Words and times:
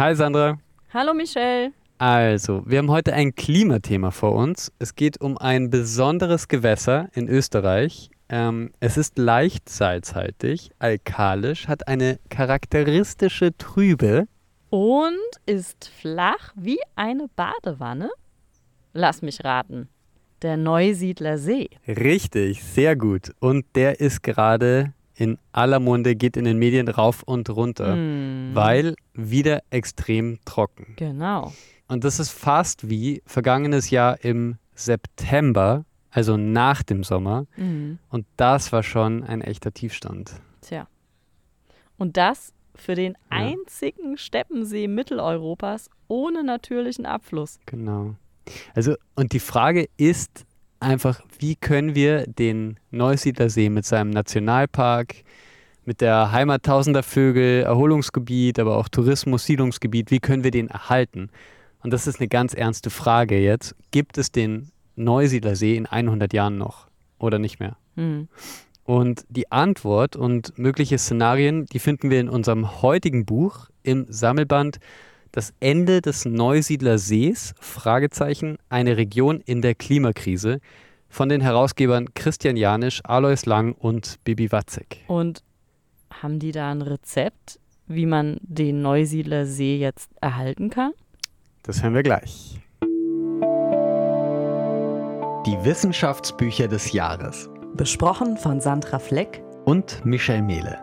Hi 0.00 0.16
Sandra. 0.16 0.56
Hallo 0.94 1.12
Michelle. 1.12 1.72
Also, 1.98 2.62
wir 2.64 2.78
haben 2.78 2.90
heute 2.90 3.12
ein 3.12 3.34
Klimathema 3.34 4.10
vor 4.10 4.32
uns. 4.32 4.72
Es 4.78 4.94
geht 4.94 5.20
um 5.20 5.36
ein 5.36 5.68
besonderes 5.68 6.48
Gewässer 6.48 7.10
in 7.12 7.28
Österreich. 7.28 8.08
Ähm, 8.30 8.72
es 8.80 8.96
ist 8.96 9.18
leicht 9.18 9.68
salzhaltig, 9.68 10.70
alkalisch, 10.78 11.68
hat 11.68 11.86
eine 11.86 12.18
charakteristische 12.30 13.54
Trübe. 13.58 14.26
Und 14.70 15.18
ist 15.44 15.90
flach 16.00 16.54
wie 16.56 16.80
eine 16.96 17.28
Badewanne? 17.36 18.08
Lass 18.94 19.20
mich 19.20 19.44
raten. 19.44 19.90
Der 20.40 20.56
Neusiedler 20.56 21.36
See. 21.36 21.68
Richtig, 21.86 22.64
sehr 22.64 22.96
gut. 22.96 23.32
Und 23.38 23.66
der 23.74 24.00
ist 24.00 24.22
gerade 24.22 24.94
in 25.20 25.36
aller 25.52 25.80
Munde, 25.80 26.16
geht 26.16 26.38
in 26.38 26.46
den 26.46 26.58
Medien 26.58 26.88
rauf 26.88 27.22
und 27.22 27.50
runter, 27.50 27.92
Hm, 27.92 28.52
weil 28.54 28.94
wieder 29.12 29.62
extrem 29.68 30.38
trocken. 30.46 30.94
Genau. 30.96 31.52
Und 31.88 32.04
das 32.04 32.18
ist 32.18 32.30
fast 32.30 32.88
wie 32.88 33.22
vergangenes 33.26 33.90
Jahr 33.90 34.24
im 34.24 34.56
September, 34.74 35.84
also 36.10 36.38
nach 36.38 36.82
dem 36.82 37.04
Sommer. 37.04 37.44
Mhm. 37.56 37.98
Und 38.08 38.24
das 38.36 38.72
war 38.72 38.82
schon 38.82 39.22
ein 39.22 39.42
echter 39.42 39.72
Tiefstand. 39.72 40.32
Tja. 40.62 40.88
Und 41.98 42.16
das 42.16 42.54
für 42.74 42.94
den 42.94 43.14
einzigen 43.28 44.16
Steppensee 44.16 44.88
Mitteleuropas 44.88 45.90
ohne 46.08 46.42
natürlichen 46.42 47.04
Abfluss. 47.04 47.58
Genau. 47.66 48.14
Also, 48.74 48.94
und 49.16 49.34
die 49.34 49.40
Frage 49.40 49.90
ist 49.98 50.46
einfach, 50.80 51.20
wie 51.38 51.56
können 51.56 51.94
wir 51.94 52.26
den 52.26 52.78
Neusiedlersee 52.90 53.68
mit 53.68 53.84
seinem 53.84 54.10
Nationalpark, 54.10 55.14
mit 55.84 56.00
der 56.00 56.32
Heimat 56.32 56.64
tausender 56.64 57.02
Vögel, 57.02 57.62
Erholungsgebiet, 57.62 58.58
aber 58.58 58.76
auch 58.76 58.88
Tourismus, 58.88 59.44
Siedlungsgebiet, 59.44 60.10
wie 60.10 60.20
können 60.20 60.44
wir 60.44 60.50
den 60.50 60.68
erhalten? 60.68 61.30
Und 61.82 61.92
das 61.92 62.06
ist 62.06 62.20
eine 62.20 62.28
ganz 62.28 62.54
ernste 62.54 62.90
Frage 62.90 63.38
jetzt. 63.38 63.74
Gibt 63.90 64.18
es 64.18 64.30
den 64.32 64.70
Neusiedlersee 64.96 65.76
in 65.76 65.86
100 65.86 66.32
Jahren 66.32 66.58
noch 66.58 66.86
oder 67.18 67.38
nicht 67.38 67.60
mehr? 67.60 67.76
Hm. 67.96 68.28
Und 68.84 69.24
die 69.28 69.50
Antwort 69.52 70.16
und 70.16 70.58
mögliche 70.58 70.98
Szenarien, 70.98 71.66
die 71.66 71.78
finden 71.78 72.10
wir 72.10 72.20
in 72.20 72.28
unserem 72.28 72.82
heutigen 72.82 73.24
Buch 73.24 73.68
im 73.82 74.06
Sammelband 74.08 74.80
Das 75.32 75.54
Ende 75.60 76.00
des 76.00 76.24
Neusiedler 76.24 76.98
Sees, 76.98 77.54
Fragezeichen, 77.60 78.58
eine 78.68 78.96
Region 78.96 79.40
in 79.40 79.62
der 79.62 79.76
Klimakrise 79.76 80.58
von 81.08 81.28
den 81.28 81.40
Herausgebern 81.40 82.12
Christian 82.14 82.56
Janisch, 82.56 83.00
Alois 83.04 83.46
Lang 83.46 83.74
und 83.74 84.18
Bibi 84.24 84.50
Watzek. 84.50 85.04
Und 85.06 85.44
haben 86.10 86.40
die 86.40 86.50
da 86.50 86.72
ein 86.72 86.82
Rezept, 86.82 87.60
wie 87.86 88.06
man 88.06 88.38
den 88.42 88.82
Neusiedler 88.82 89.46
See 89.46 89.78
jetzt 89.78 90.10
erhalten 90.20 90.68
kann? 90.68 90.92
Das 91.62 91.80
hören 91.80 91.94
wir 91.94 92.02
gleich. 92.02 92.58
Die 95.46 95.64
Wissenschaftsbücher 95.64 96.66
des 96.66 96.92
Jahres 96.92 97.48
Besprochen 97.74 98.36
von 98.36 98.60
Sandra 98.60 98.98
Fleck, 98.98 99.42
und 99.64 100.04
Michel 100.04 100.42
Mehle. 100.42 100.78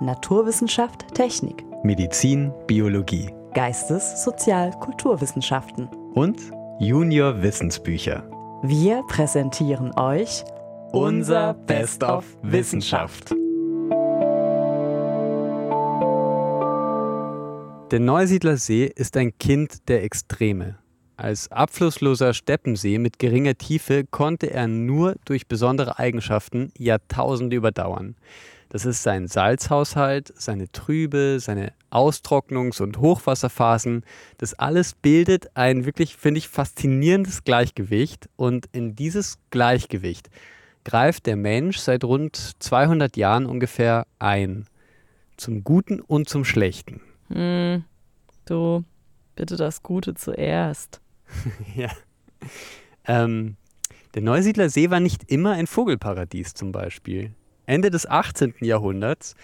Naturwissenschaft, 0.00 1.14
Technik, 1.14 1.62
Medizin, 1.84 2.50
Biologie 2.66 3.30
Geistes-, 3.54 4.22
Sozial-, 4.24 4.72
Kulturwissenschaften. 4.80 5.88
und 6.14 6.40
Junior 6.78 7.42
Wissensbücher. 7.42 8.28
Wir 8.62 9.02
präsentieren 9.08 9.92
euch 9.98 10.44
Unser 10.92 11.54
Best 11.54 12.02
of 12.02 12.24
Wissenschaft. 12.42 13.34
Der 17.90 18.00
Neusiedler 18.00 18.56
See 18.56 18.84
ist 18.94 19.16
ein 19.16 19.36
Kind 19.38 19.88
der 19.88 20.04
Extreme. 20.04 20.76
Als 21.16 21.52
abflussloser 21.52 22.32
Steppensee 22.32 22.98
mit 22.98 23.18
geringer 23.18 23.56
Tiefe 23.56 24.04
konnte 24.04 24.50
er 24.50 24.68
nur 24.68 25.16
durch 25.24 25.48
besondere 25.48 25.98
Eigenschaften 25.98 26.72
Jahrtausende 26.78 27.56
überdauern. 27.56 28.16
Das 28.70 28.84
ist 28.84 29.02
sein 29.02 29.26
Salzhaushalt, 29.26 30.32
seine 30.36 30.70
Trübe, 30.70 31.38
seine 31.40 31.72
Austrocknungs- 31.90 32.80
und 32.80 32.98
Hochwasserphasen. 32.98 34.04
Das 34.38 34.54
alles 34.54 34.94
bildet 34.94 35.50
ein 35.56 35.84
wirklich, 35.84 36.16
finde 36.16 36.38
ich, 36.38 36.48
faszinierendes 36.48 37.42
Gleichgewicht. 37.42 38.28
Und 38.36 38.68
in 38.70 38.94
dieses 38.94 39.38
Gleichgewicht 39.50 40.30
greift 40.84 41.26
der 41.26 41.34
Mensch 41.34 41.78
seit 41.78 42.04
rund 42.04 42.36
200 42.60 43.16
Jahren 43.16 43.46
ungefähr 43.46 44.06
ein. 44.20 44.66
Zum 45.36 45.64
Guten 45.64 46.00
und 46.00 46.28
zum 46.28 46.44
Schlechten. 46.44 47.00
Hm. 47.28 47.84
Du, 48.44 48.84
bitte 49.34 49.56
das 49.56 49.82
Gute 49.82 50.14
zuerst. 50.14 51.00
Ja. 51.76 51.90
Ähm, 53.06 53.56
der 54.14 54.22
Neusiedler 54.22 54.68
See 54.68 54.90
war 54.90 55.00
nicht 55.00 55.30
immer 55.30 55.52
ein 55.52 55.66
Vogelparadies 55.66 56.54
zum 56.54 56.72
Beispiel. 56.72 57.34
Ende 57.70 57.90
des 57.90 58.06
18. 58.06 58.54
Jahrhunderts, 58.60 59.34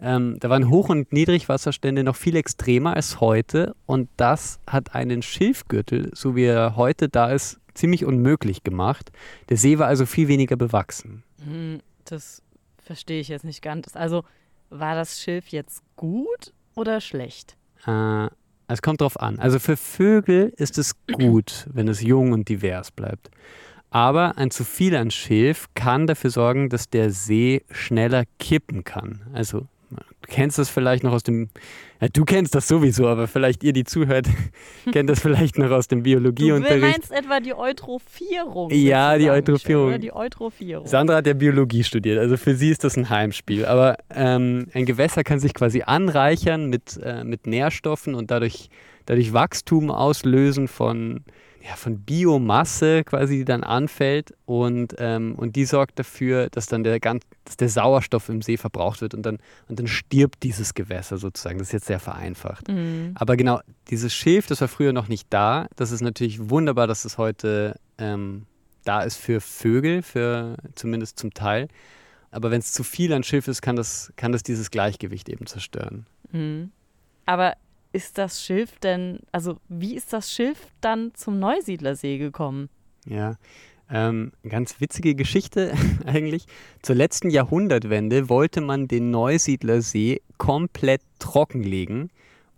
ähm, 0.00 0.36
da 0.40 0.50
waren 0.50 0.68
Hoch- 0.68 0.88
und 0.88 1.12
Niedrigwasserstände 1.12 2.02
noch 2.02 2.16
viel 2.16 2.36
extremer 2.36 2.94
als 2.94 3.20
heute 3.20 3.74
und 3.86 4.08
das 4.16 4.58
hat 4.66 4.94
einen 4.94 5.22
Schilfgürtel, 5.22 6.10
so 6.14 6.34
wie 6.34 6.44
er 6.44 6.76
heute 6.76 7.08
da 7.08 7.30
ist, 7.30 7.60
ziemlich 7.74 8.04
unmöglich 8.04 8.64
gemacht. 8.64 9.12
Der 9.48 9.56
See 9.56 9.78
war 9.78 9.86
also 9.86 10.06
viel 10.06 10.28
weniger 10.28 10.56
bewachsen. 10.56 11.22
Hm, 11.44 11.80
das 12.04 12.42
verstehe 12.78 13.20
ich 13.20 13.28
jetzt 13.28 13.44
nicht 13.44 13.62
ganz. 13.62 13.94
Also, 13.94 14.24
war 14.70 14.94
das 14.94 15.20
Schilf 15.20 15.48
jetzt 15.48 15.82
gut 15.96 16.52
oder 16.74 17.00
schlecht? 17.00 17.56
Äh, 17.86 18.28
es 18.68 18.80
kommt 18.80 19.02
drauf 19.02 19.20
an. 19.20 19.38
Also 19.38 19.58
für 19.58 19.76
Vögel 19.76 20.52
ist 20.56 20.78
es 20.78 20.94
gut, 21.06 21.68
wenn 21.72 21.88
es 21.88 22.00
jung 22.00 22.32
und 22.32 22.48
divers 22.48 22.90
bleibt. 22.90 23.30
Aber 23.92 24.38
ein 24.38 24.50
zu 24.50 24.64
viel 24.64 24.96
an 24.96 25.10
Schilf 25.10 25.66
kann 25.74 26.06
dafür 26.06 26.30
sorgen, 26.30 26.70
dass 26.70 26.88
der 26.88 27.10
See 27.10 27.62
schneller 27.70 28.24
kippen 28.38 28.84
kann. 28.84 29.20
Also 29.34 29.66
du 29.90 30.28
kennst 30.28 30.58
das 30.58 30.70
vielleicht 30.70 31.04
noch 31.04 31.12
aus 31.12 31.22
dem, 31.22 31.50
ja, 32.00 32.08
du 32.08 32.24
kennst 32.24 32.54
das 32.54 32.66
sowieso, 32.68 33.06
aber 33.06 33.28
vielleicht 33.28 33.62
ihr, 33.62 33.74
die 33.74 33.84
zuhört, 33.84 34.26
kennt 34.92 35.10
das 35.10 35.20
vielleicht 35.20 35.58
noch 35.58 35.70
aus 35.70 35.88
dem 35.88 35.98
Du 35.98 36.04
Biologieunterricht. 36.04 36.80
meinst 36.80 37.12
etwa 37.12 37.40
die 37.40 37.54
Eutrophierung? 37.54 38.70
Ja, 38.70 39.18
die 39.18 39.28
Eutrophierung. 39.28 40.00
Die 40.00 40.14
Eutrophierung. 40.14 40.86
Sandra 40.86 41.16
hat 41.16 41.26
ja 41.26 41.34
Biologie 41.34 41.84
studiert, 41.84 42.18
also 42.18 42.38
für 42.38 42.54
sie 42.54 42.70
ist 42.70 42.84
das 42.84 42.96
ein 42.96 43.10
Heimspiel. 43.10 43.66
Aber 43.66 43.98
ähm, 44.14 44.68
ein 44.72 44.86
Gewässer 44.86 45.22
kann 45.22 45.38
sich 45.38 45.52
quasi 45.52 45.82
anreichern 45.82 46.70
mit, 46.70 46.98
äh, 47.02 47.24
mit 47.24 47.46
Nährstoffen 47.46 48.14
und 48.14 48.30
dadurch, 48.30 48.70
dadurch 49.04 49.34
Wachstum 49.34 49.90
auslösen 49.90 50.66
von, 50.66 51.24
ja, 51.64 51.76
von 51.76 52.00
Biomasse 52.00 53.04
quasi, 53.04 53.38
die 53.38 53.44
dann 53.44 53.62
anfällt. 53.62 54.34
Und, 54.46 54.94
ähm, 54.98 55.34
und 55.36 55.54
die 55.54 55.64
sorgt 55.64 55.98
dafür, 55.98 56.48
dass 56.50 56.66
dann 56.66 56.82
der, 56.82 56.98
ganz, 56.98 57.24
dass 57.44 57.56
der 57.56 57.68
Sauerstoff 57.68 58.28
im 58.28 58.42
See 58.42 58.56
verbraucht 58.56 59.00
wird 59.00 59.14
und 59.14 59.22
dann, 59.24 59.38
und 59.68 59.78
dann 59.78 59.86
stirbt 59.86 60.42
dieses 60.42 60.74
Gewässer 60.74 61.18
sozusagen. 61.18 61.58
Das 61.58 61.68
ist 61.68 61.72
jetzt 61.72 61.86
sehr 61.86 62.00
vereinfacht. 62.00 62.68
Mhm. 62.68 63.12
Aber 63.14 63.36
genau, 63.36 63.60
dieses 63.88 64.12
Schilf, 64.12 64.46
das 64.46 64.60
war 64.60 64.68
früher 64.68 64.92
noch 64.92 65.08
nicht 65.08 65.28
da. 65.30 65.68
Das 65.76 65.92
ist 65.92 66.00
natürlich 66.00 66.50
wunderbar, 66.50 66.86
dass 66.86 67.04
es 67.04 67.18
heute 67.18 67.78
ähm, 67.98 68.46
da 68.84 69.02
ist 69.02 69.16
für 69.16 69.40
Vögel, 69.40 70.02
für 70.02 70.56
zumindest 70.74 71.18
zum 71.18 71.32
Teil. 71.32 71.68
Aber 72.32 72.50
wenn 72.50 72.60
es 72.60 72.72
zu 72.72 72.82
viel 72.82 73.12
an 73.12 73.22
Schilf 73.22 73.46
ist, 73.46 73.62
kann 73.62 73.76
das, 73.76 74.12
kann 74.16 74.32
das 74.32 74.42
dieses 74.42 74.70
Gleichgewicht 74.70 75.28
eben 75.28 75.46
zerstören. 75.46 76.06
Mhm. 76.32 76.72
Aber 77.26 77.54
ist 77.92 78.18
das 78.18 78.42
Schilf 78.42 78.78
denn, 78.78 79.20
also 79.32 79.58
wie 79.68 79.94
ist 79.94 80.12
das 80.12 80.32
Schilf 80.32 80.66
dann 80.80 81.12
zum 81.14 81.38
Neusiedlersee 81.38 82.18
gekommen? 82.18 82.68
Ja, 83.06 83.36
ähm, 83.90 84.32
ganz 84.48 84.80
witzige 84.80 85.14
Geschichte 85.14 85.74
eigentlich. 86.06 86.46
Zur 86.80 86.96
letzten 86.96 87.30
Jahrhundertwende 87.30 88.28
wollte 88.28 88.60
man 88.60 88.88
den 88.88 89.10
Neusiedlersee 89.10 90.22
komplett 90.38 91.02
trockenlegen, 91.18 92.10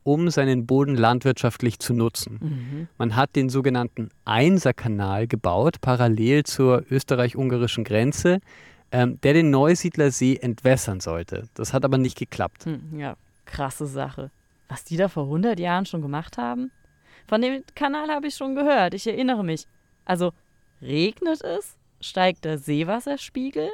um 0.04 0.30
seinen 0.30 0.66
Boden 0.66 0.94
landwirtschaftlich 0.94 1.80
zu 1.80 1.92
nutzen. 1.94 2.38
Mhm. 2.40 2.88
Man 2.98 3.16
hat 3.16 3.34
den 3.34 3.48
sogenannten 3.48 4.10
Einserkanal 4.24 5.26
gebaut, 5.26 5.80
parallel 5.80 6.44
zur 6.44 6.84
österreich-ungarischen 6.90 7.84
Grenze, 7.84 8.38
ähm, 8.92 9.18
der 9.22 9.32
den 9.32 9.50
Neusiedlersee 9.50 10.36
entwässern 10.36 11.00
sollte. 11.00 11.48
Das 11.54 11.72
hat 11.72 11.84
aber 11.84 11.98
nicht 11.98 12.16
geklappt. 12.16 12.66
Hm, 12.66 12.98
ja, 12.98 13.16
krasse 13.44 13.86
Sache. 13.86 14.30
Was 14.68 14.84
die 14.84 14.96
da 14.96 15.08
vor 15.08 15.24
100 15.24 15.58
Jahren 15.58 15.86
schon 15.86 16.02
gemacht 16.02 16.38
haben? 16.38 16.70
Von 17.26 17.40
dem 17.40 17.62
Kanal 17.74 18.08
habe 18.08 18.26
ich 18.26 18.34
schon 18.34 18.54
gehört, 18.54 18.94
ich 18.94 19.06
erinnere 19.06 19.44
mich. 19.44 19.66
Also, 20.04 20.32
regnet 20.82 21.42
es, 21.42 21.76
steigt 22.00 22.44
der 22.44 22.58
Seewasserspiegel, 22.58 23.70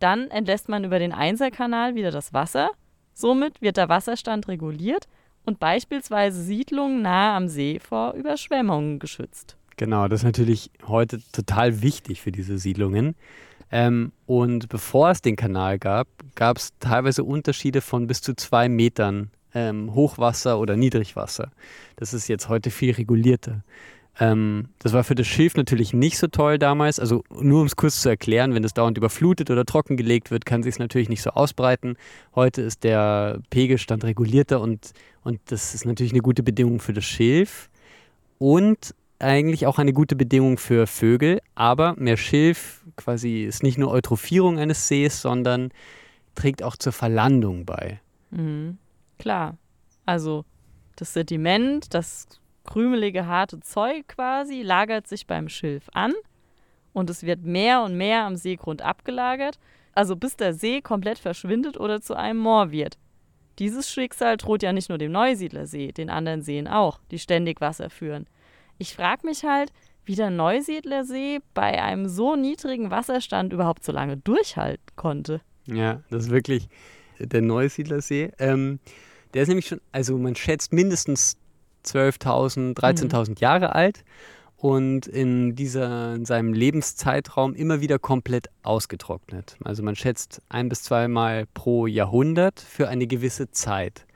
dann 0.00 0.28
entlässt 0.30 0.68
man 0.68 0.84
über 0.84 0.98
den 0.98 1.12
Einserkanal 1.12 1.94
wieder 1.94 2.10
das 2.10 2.32
Wasser, 2.32 2.70
somit 3.14 3.62
wird 3.62 3.76
der 3.76 3.88
Wasserstand 3.88 4.48
reguliert 4.48 5.06
und 5.44 5.60
beispielsweise 5.60 6.42
Siedlungen 6.42 7.02
nahe 7.02 7.34
am 7.36 7.48
See 7.48 7.78
vor 7.78 8.14
Überschwemmungen 8.14 8.98
geschützt. 8.98 9.56
Genau, 9.76 10.08
das 10.08 10.20
ist 10.20 10.24
natürlich 10.24 10.70
heute 10.86 11.20
total 11.32 11.82
wichtig 11.82 12.20
für 12.20 12.32
diese 12.32 12.58
Siedlungen. 12.58 13.14
Ähm, 13.70 14.12
und 14.26 14.68
bevor 14.68 15.10
es 15.10 15.22
den 15.22 15.34
Kanal 15.36 15.78
gab, 15.78 16.06
gab 16.34 16.58
es 16.58 16.72
teilweise 16.78 17.24
Unterschiede 17.24 17.80
von 17.80 18.06
bis 18.06 18.20
zu 18.20 18.34
zwei 18.34 18.68
Metern 18.68 19.30
ähm, 19.54 19.94
Hochwasser 19.94 20.58
oder 20.58 20.76
Niedrigwasser. 20.76 21.50
Das 21.96 22.14
ist 22.14 22.28
jetzt 22.28 22.48
heute 22.48 22.70
viel 22.70 22.92
regulierter. 22.92 23.62
Ähm, 24.20 24.68
das 24.78 24.92
war 24.92 25.04
für 25.04 25.14
das 25.14 25.26
Schilf 25.26 25.56
natürlich 25.56 25.94
nicht 25.94 26.18
so 26.18 26.26
toll 26.26 26.58
damals. 26.58 27.00
Also 27.00 27.24
nur 27.30 27.60
um 27.60 27.66
es 27.66 27.76
kurz 27.76 28.02
zu 28.02 28.08
erklären, 28.08 28.54
wenn 28.54 28.64
es 28.64 28.74
dauernd 28.74 28.98
überflutet 28.98 29.50
oder 29.50 29.64
trockengelegt 29.64 30.30
wird, 30.30 30.44
kann 30.44 30.62
sich 30.62 30.74
es 30.74 30.78
natürlich 30.78 31.08
nicht 31.08 31.22
so 31.22 31.30
ausbreiten. 31.30 31.96
Heute 32.34 32.62
ist 32.62 32.84
der 32.84 33.40
Pegelstand 33.50 34.04
regulierter 34.04 34.60
und, 34.60 34.92
und 35.24 35.40
das 35.46 35.74
ist 35.74 35.86
natürlich 35.86 36.12
eine 36.12 36.22
gute 36.22 36.42
Bedingung 36.42 36.80
für 36.80 36.92
das 36.92 37.04
Schilf 37.04 37.70
und 38.38 38.94
eigentlich 39.18 39.66
auch 39.66 39.78
eine 39.78 39.92
gute 39.92 40.16
Bedingung 40.16 40.58
für 40.58 40.86
Vögel. 40.86 41.40
Aber 41.54 41.94
mehr 41.96 42.16
Schilf 42.16 42.84
quasi 42.96 43.44
ist 43.44 43.62
nicht 43.62 43.78
nur 43.78 43.90
Eutrophierung 43.90 44.58
eines 44.58 44.88
Sees, 44.88 45.22
sondern 45.22 45.70
trägt 46.34 46.62
auch 46.62 46.76
zur 46.76 46.92
Verlandung 46.92 47.64
bei. 47.64 48.00
Mhm. 48.30 48.78
Klar. 49.18 49.56
Also 50.04 50.44
das 50.96 51.14
Sediment, 51.14 51.94
das 51.94 52.26
krümelige, 52.64 53.26
harte 53.26 53.60
Zeug 53.60 54.08
quasi, 54.08 54.62
lagert 54.62 55.06
sich 55.06 55.26
beim 55.26 55.48
Schilf 55.48 55.88
an 55.92 56.12
und 56.92 57.10
es 57.10 57.22
wird 57.22 57.42
mehr 57.42 57.82
und 57.82 57.96
mehr 57.96 58.24
am 58.24 58.36
Seegrund 58.36 58.82
abgelagert, 58.82 59.58
also 59.94 60.16
bis 60.16 60.36
der 60.36 60.54
See 60.54 60.80
komplett 60.80 61.18
verschwindet 61.18 61.78
oder 61.78 62.00
zu 62.00 62.14
einem 62.14 62.40
Moor 62.40 62.70
wird. 62.70 62.98
Dieses 63.58 63.90
Schicksal 63.90 64.36
droht 64.36 64.62
ja 64.62 64.72
nicht 64.72 64.88
nur 64.88 64.98
dem 64.98 65.12
Neusiedlersee, 65.12 65.92
den 65.92 66.10
anderen 66.10 66.42
Seen 66.42 66.66
auch, 66.66 67.00
die 67.10 67.18
ständig 67.18 67.60
Wasser 67.60 67.90
führen. 67.90 68.26
Ich 68.78 68.94
frage 68.94 69.26
mich 69.26 69.44
halt, 69.44 69.72
wie 70.04 70.14
der 70.14 70.30
Neusiedlersee 70.30 71.40
bei 71.54 71.82
einem 71.82 72.08
so 72.08 72.34
niedrigen 72.34 72.90
Wasserstand 72.90 73.52
überhaupt 73.52 73.84
so 73.84 73.92
lange 73.92 74.16
durchhalten 74.16 74.84
konnte. 74.96 75.40
Ja, 75.66 76.00
das 76.10 76.24
ist 76.24 76.30
wirklich 76.30 76.68
der 77.18 77.42
Neusiedlersee. 77.42 78.32
Ähm, 78.38 78.78
der 79.34 79.42
ist 79.42 79.48
nämlich 79.48 79.66
schon, 79.66 79.80
also 79.92 80.18
man 80.18 80.36
schätzt 80.36 80.72
mindestens 80.72 81.36
12.000, 81.84 82.74
13.000 82.76 83.30
mhm. 83.30 83.34
Jahre 83.38 83.74
alt 83.74 84.04
und 84.56 85.06
in, 85.08 85.56
dieser, 85.56 86.14
in 86.14 86.24
seinem 86.24 86.52
Lebenszeitraum 86.52 87.54
immer 87.54 87.80
wieder 87.80 87.98
komplett 87.98 88.48
ausgetrocknet. 88.62 89.56
Also 89.64 89.82
man 89.82 89.96
schätzt 89.96 90.40
ein 90.48 90.68
bis 90.68 90.84
zweimal 90.84 91.46
pro 91.52 91.86
Jahrhundert 91.86 92.60
für 92.60 92.88
eine 92.88 93.06
gewisse 93.06 93.50
Zeit. 93.50 94.06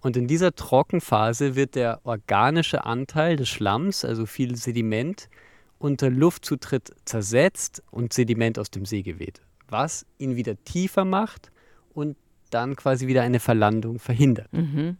Und 0.00 0.16
in 0.16 0.26
dieser 0.26 0.54
Trockenphase 0.54 1.54
wird 1.56 1.74
der 1.74 2.00
organische 2.04 2.84
Anteil 2.84 3.36
des 3.36 3.48
Schlamms, 3.48 4.04
also 4.04 4.26
viel 4.26 4.56
Sediment, 4.56 5.28
unter 5.78 6.10
Luftzutritt 6.10 6.92
zersetzt 7.04 7.82
und 7.90 8.12
Sediment 8.12 8.58
aus 8.58 8.70
dem 8.70 8.84
See 8.84 9.02
geweht, 9.02 9.40
was 9.68 10.06
ihn 10.18 10.36
wieder 10.36 10.62
tiefer 10.64 11.04
macht 11.04 11.50
und 11.92 12.16
dann 12.54 12.76
quasi 12.76 13.06
wieder 13.06 13.22
eine 13.22 13.40
Verlandung 13.40 13.98
verhindert. 13.98 14.52
Mhm. 14.52 14.96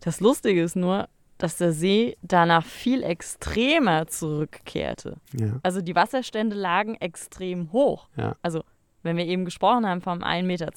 Das 0.00 0.20
Lustige 0.20 0.62
ist 0.62 0.76
nur, 0.76 1.08
dass 1.38 1.56
der 1.56 1.72
See 1.72 2.16
danach 2.22 2.64
viel 2.64 3.02
extremer 3.02 4.06
zurückkehrte. 4.06 5.16
Ja. 5.32 5.58
Also 5.62 5.80
die 5.80 5.94
Wasserstände 5.94 6.54
lagen 6.54 6.94
extrem 6.96 7.72
hoch. 7.72 8.08
Ja. 8.16 8.36
Also 8.42 8.62
wenn 9.02 9.16
wir 9.16 9.26
eben 9.26 9.44
gesprochen 9.44 9.86
haben 9.86 10.00
vom 10.00 10.22
1,20 10.22 10.42
Meter, 10.44 10.70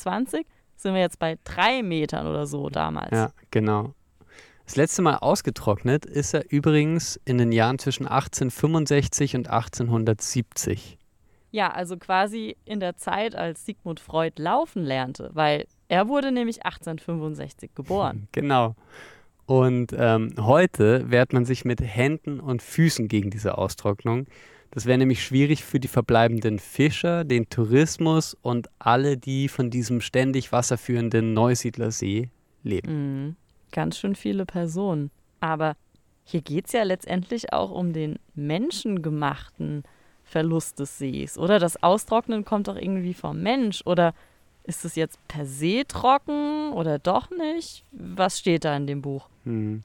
sind 0.75 0.94
wir 0.94 1.01
jetzt 1.01 1.19
bei 1.19 1.38
drei 1.44 1.83
Metern 1.83 2.27
oder 2.27 2.48
so 2.48 2.69
damals. 2.69 3.12
Ja, 3.12 3.31
genau. 3.51 3.94
Das 4.65 4.75
letzte 4.75 5.03
Mal 5.03 5.18
ausgetrocknet 5.18 6.06
ist 6.06 6.33
er 6.33 6.51
übrigens 6.51 7.19
in 7.24 7.38
den 7.38 7.51
Jahren 7.51 7.77
zwischen 7.77 8.07
1865 8.07 9.36
und 9.36 9.48
1870. 9.48 10.98
Ja, 11.51 11.71
also 11.71 11.98
quasi 11.98 12.57
in 12.65 12.80
der 12.80 12.98
Zeit, 12.98 13.36
als 13.36 13.65
Sigmund 13.65 14.00
Freud 14.00 14.41
laufen 14.41 14.83
lernte, 14.83 15.30
weil 15.33 15.68
er 15.87 16.07
wurde 16.07 16.31
nämlich 16.31 16.65
1865 16.65 17.75
geboren. 17.75 18.27
Genau. 18.31 18.75
Und 19.47 19.93
ähm, 19.95 20.33
heute 20.39 21.11
wehrt 21.11 21.31
man 21.31 21.45
sich 21.45 21.65
mit 21.65 21.79
Händen 21.79 22.39
und 22.39 22.63
Füßen 22.63 23.07
gegen 23.07 23.29
diese 23.29 23.59
Austrocknung. 23.59 24.25
Das 24.71 24.87
wäre 24.87 24.97
nämlich 24.97 25.23
schwierig 25.23 25.63
für 25.63 25.79
die 25.79 25.87
verbleibenden 25.87 26.57
Fischer, 26.57 27.23
den 27.23 27.47
Tourismus 27.47 28.35
und 28.41 28.69
alle, 28.79 29.17
die 29.17 29.47
von 29.47 29.69
diesem 29.69 30.01
ständig 30.01 30.51
wasserführenden 30.51 31.33
Neusiedlersee 31.33 32.29
leben. 32.63 33.27
Mhm. 33.27 33.35
Ganz 33.71 33.99
schön 33.99 34.15
viele 34.15 34.45
Personen. 34.45 35.11
Aber 35.39 35.75
hier 36.23 36.41
geht 36.41 36.65
es 36.65 36.71
ja 36.71 36.83
letztendlich 36.83 37.53
auch 37.53 37.71
um 37.71 37.93
den 37.93 38.17
menschengemachten 38.33 39.83
Verlust 40.23 40.79
des 40.79 40.97
Sees, 40.97 41.38
oder? 41.38 41.59
Das 41.59 41.81
Austrocknen 41.83 42.43
kommt 42.45 42.67
doch 42.67 42.75
irgendwie 42.75 43.13
vom 43.13 43.41
Mensch, 43.41 43.83
oder 43.85 44.15
ist 44.67 44.85
es 44.85 44.95
jetzt 44.95 45.19
per 45.27 45.45
se 45.45 45.83
trocken 45.88 46.71
oder 46.73 47.00
doch 47.00 47.29
nicht? 47.29 47.83
Was 47.91 48.39
steht 48.39 48.65
da 48.65 48.75
in 48.75 48.88
dem 48.88 49.01
Buch? 49.01 49.27
Hm. 49.44 49.83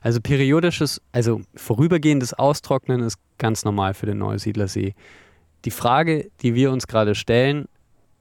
Also 0.00 0.20
periodisches, 0.20 1.00
also 1.12 1.42
vorübergehendes 1.54 2.34
Austrocknen 2.34 3.02
ist 3.02 3.18
ganz 3.36 3.64
normal 3.64 3.94
für 3.94 4.06
den 4.06 4.18
Neusiedlersee. 4.18 4.94
Die 5.64 5.70
Frage, 5.70 6.30
die 6.40 6.54
wir 6.54 6.72
uns 6.72 6.86
gerade 6.86 7.14
stellen 7.14 7.66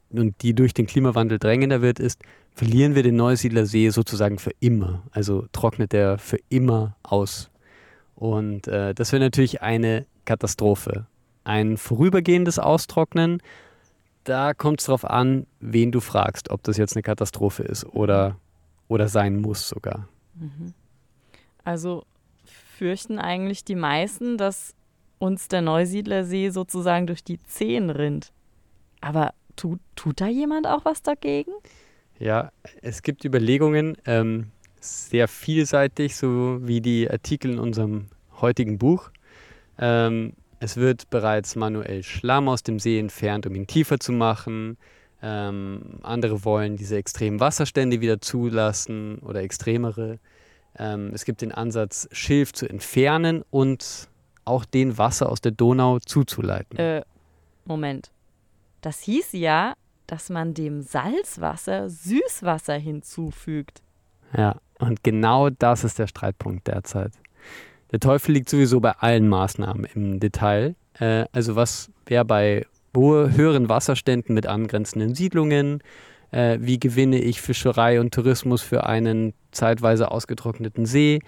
und 0.09 0.41
die 0.41 0.53
durch 0.53 0.73
den 0.73 0.87
Klimawandel 0.87 1.39
drängender 1.39 1.81
wird, 1.81 1.99
ist, 1.99 2.21
verlieren 2.53 2.95
wir 2.95 3.03
den 3.03 3.15
Neusiedlersee 3.15 3.89
sozusagen 3.89 4.39
für 4.39 4.51
immer? 4.59 5.03
Also 5.11 5.47
trocknet 5.51 5.93
er 5.93 6.17
für 6.17 6.39
immer 6.49 6.95
aus? 7.03 7.49
Und 8.15 8.67
äh, 8.67 8.93
das 8.93 9.11
wäre 9.11 9.23
natürlich 9.23 9.61
eine 9.61 10.05
Katastrophe. 10.25 11.05
Ein 11.43 11.77
vorübergehendes 11.77 12.59
Austrocknen 12.59 13.41
da 14.27 14.53
kommt 14.53 14.81
es 14.81 14.87
darauf 14.87 15.05
an, 15.05 15.47
wen 15.59 15.91
du 15.91 16.01
fragst, 16.01 16.49
ob 16.49 16.61
das 16.63 16.77
jetzt 16.77 16.95
eine 16.95 17.03
Katastrophe 17.03 17.63
ist 17.63 17.85
oder, 17.85 18.37
oder 18.87 19.07
sein 19.07 19.37
muss 19.37 19.69
sogar. 19.69 20.09
Mhm. 20.35 20.73
Also 21.63 22.03
fürchten 22.45 23.19
eigentlich 23.19 23.63
die 23.63 23.75
meisten, 23.75 24.37
dass 24.37 24.73
uns 25.17 25.47
der 25.47 25.61
Neusiedlersee 25.61 26.49
sozusagen 26.49 27.07
durch 27.07 27.23
die 27.23 27.41
Zehen 27.43 27.89
rinnt. 27.89 28.33
Aber 28.99 29.33
tut, 29.55 29.79
tut 29.95 30.19
da 30.19 30.27
jemand 30.27 30.67
auch 30.67 30.83
was 30.83 31.01
dagegen? 31.01 31.51
Ja, 32.19 32.51
es 32.81 33.03
gibt 33.03 33.23
Überlegungen, 33.23 33.97
ähm, 34.05 34.51
sehr 34.79 35.27
vielseitig, 35.27 36.15
so 36.17 36.59
wie 36.61 36.81
die 36.81 37.09
Artikel 37.09 37.53
in 37.53 37.59
unserem 37.59 38.07
heutigen 38.41 38.77
Buch. 38.77 39.09
Ähm, 39.79 40.33
es 40.59 40.77
wird 40.77 41.09
bereits 41.09 41.55
manuell 41.55 42.03
Schlamm 42.03 42.49
aus 42.49 42.63
dem 42.63 42.79
See 42.79 42.99
entfernt, 42.99 43.45
um 43.45 43.55
ihn 43.55 43.67
tiefer 43.67 43.99
zu 43.99 44.11
machen. 44.11 44.77
Ähm, 45.21 45.99
andere 46.03 46.45
wollen 46.45 46.77
diese 46.77 46.97
extremen 46.97 47.39
Wasserstände 47.39 48.01
wieder 48.01 48.21
zulassen 48.21 49.19
oder 49.19 49.41
extremere. 49.41 50.19
Ähm, 50.77 51.11
es 51.13 51.25
gibt 51.25 51.41
den 51.41 51.51
Ansatz, 51.51 52.07
Schilf 52.11 52.53
zu 52.53 52.69
entfernen 52.69 53.43
und 53.49 54.09
auch 54.45 54.65
den 54.65 54.97
Wasser 54.97 55.29
aus 55.29 55.41
der 55.41 55.51
Donau 55.51 55.99
zuzuleiten. 55.99 56.77
Äh, 56.77 57.01
Moment. 57.65 58.11
Das 58.81 59.01
hieß 59.01 59.33
ja, 59.33 59.73
dass 60.05 60.29
man 60.29 60.53
dem 60.53 60.81
Salzwasser 60.81 61.89
Süßwasser 61.89 62.75
hinzufügt. 62.75 63.81
Ja, 64.35 64.57
und 64.79 65.03
genau 65.03 65.49
das 65.49 65.83
ist 65.83 65.99
der 65.99 66.07
Streitpunkt 66.07 66.67
derzeit. 66.67 67.11
Der 67.91 67.99
Teufel 67.99 68.33
liegt 68.33 68.49
sowieso 68.49 68.79
bei 68.79 68.91
allen 68.91 69.29
Maßnahmen 69.29 69.87
im 69.95 70.19
Detail. 70.19 70.75
Äh, 70.99 71.25
also 71.31 71.55
was 71.55 71.89
wäre 72.05 72.25
bei 72.25 72.65
hohe, 72.95 73.35
höheren 73.35 73.69
Wasserständen 73.69 74.33
mit 74.35 74.47
angrenzenden 74.47 75.15
Siedlungen? 75.15 75.81
Äh, 76.31 76.57
wie 76.61 76.79
gewinne 76.79 77.19
ich 77.19 77.41
Fischerei 77.41 77.99
und 77.99 78.13
Tourismus 78.13 78.61
für 78.61 78.85
einen 78.85 79.33
zeitweise 79.51 80.11
ausgetrockneten 80.11 80.85
See? 80.85 81.19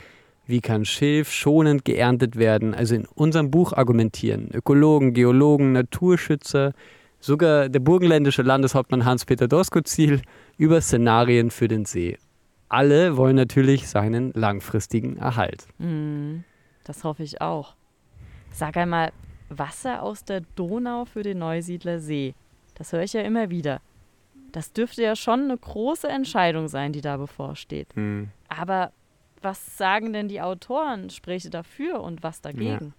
Wie 0.46 0.62
kann 0.62 0.84
Schilf 0.84 1.32
schonend 1.32 1.86
geerntet 1.86 2.36
werden? 2.36 2.74
Also 2.74 2.96
in 2.96 3.06
unserem 3.06 3.52
Buch 3.52 3.72
argumentieren 3.74 4.50
Ökologen, 4.52 5.14
Geologen, 5.14 5.74
Naturschützer, 5.74 6.74
sogar 7.20 7.70
der 7.70 7.80
burgenländische 7.80 8.42
Landeshauptmann 8.42 9.06
Hans-Peter 9.06 9.48
Doskozil 9.48 10.22
über 10.58 10.82
Szenarien 10.82 11.52
für 11.52 11.68
den 11.68 11.86
See. 11.86 12.18
Alle 12.68 13.16
wollen 13.18 13.36
natürlich 13.36 13.88
seinen 13.88 14.32
langfristigen 14.34 15.18
Erhalt. 15.18 15.68
Mhm. 15.78 16.44
Das 16.90 17.04
hoffe 17.04 17.22
ich 17.22 17.40
auch. 17.40 17.76
Sag 18.52 18.76
einmal, 18.76 19.12
Wasser 19.50 20.02
aus 20.02 20.26
der 20.26 20.42
Donau 20.56 21.06
für 21.06 21.22
den 21.22 21.38
Neusiedler 21.38 22.00
See. 22.00 22.34
Das 22.74 22.92
höre 22.92 23.04
ich 23.04 23.14
ja 23.14 23.22
immer 23.22 23.52
wieder. 23.52 23.80
Das 24.52 24.74
dürfte 24.74 25.04
ja 25.04 25.16
schon 25.16 25.42
eine 25.42 25.56
große 25.56 26.08
Entscheidung 26.08 26.68
sein, 26.68 26.92
die 26.92 27.02
da 27.02 27.18
bevorsteht. 27.18 27.90
Hm. 27.94 28.30
Aber 28.48 28.92
was 29.40 29.78
sagen 29.78 30.14
denn 30.14 30.30
die 30.30 30.42
Autoren? 30.42 31.12
Spreche 31.12 31.52
dafür 31.52 32.02
und 32.02 32.24
was 32.24 32.42
dagegen? 32.42 32.96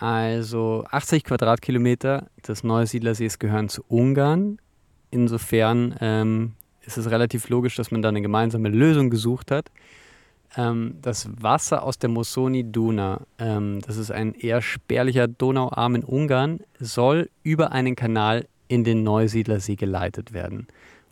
Ja. 0.00 0.06
Also 0.06 0.84
80 0.88 1.24
Quadratkilometer 1.24 2.28
des 2.46 2.62
Neusiedlersees 2.62 3.40
gehören 3.40 3.68
zu 3.68 3.82
Ungarn. 3.88 4.60
Insofern 5.10 5.96
ähm, 6.00 6.54
ist 6.82 6.96
es 6.96 7.10
relativ 7.10 7.48
logisch, 7.48 7.74
dass 7.74 7.90
man 7.90 8.02
da 8.02 8.10
eine 8.10 8.22
gemeinsame 8.22 8.68
Lösung 8.68 9.10
gesucht 9.10 9.50
hat 9.50 9.72
ähm, 10.56 10.98
das 11.02 11.28
Wasser 11.40 11.82
aus 11.82 11.98
der 11.98 12.10
Mosoni 12.10 12.70
Duna, 12.70 13.22
ähm, 13.38 13.80
das 13.86 13.96
ist 13.96 14.10
ein 14.10 14.34
eher 14.34 14.62
spärlicher 14.62 15.28
Donauarm 15.28 15.96
in 15.96 16.04
Ungarn, 16.04 16.60
soll 16.78 17.30
über 17.42 17.72
einen 17.72 17.96
Kanal 17.96 18.46
in 18.68 18.84
den 18.84 19.02
Neusiedlersee 19.02 19.76
geleitet 19.76 20.32
werden. 20.32 20.66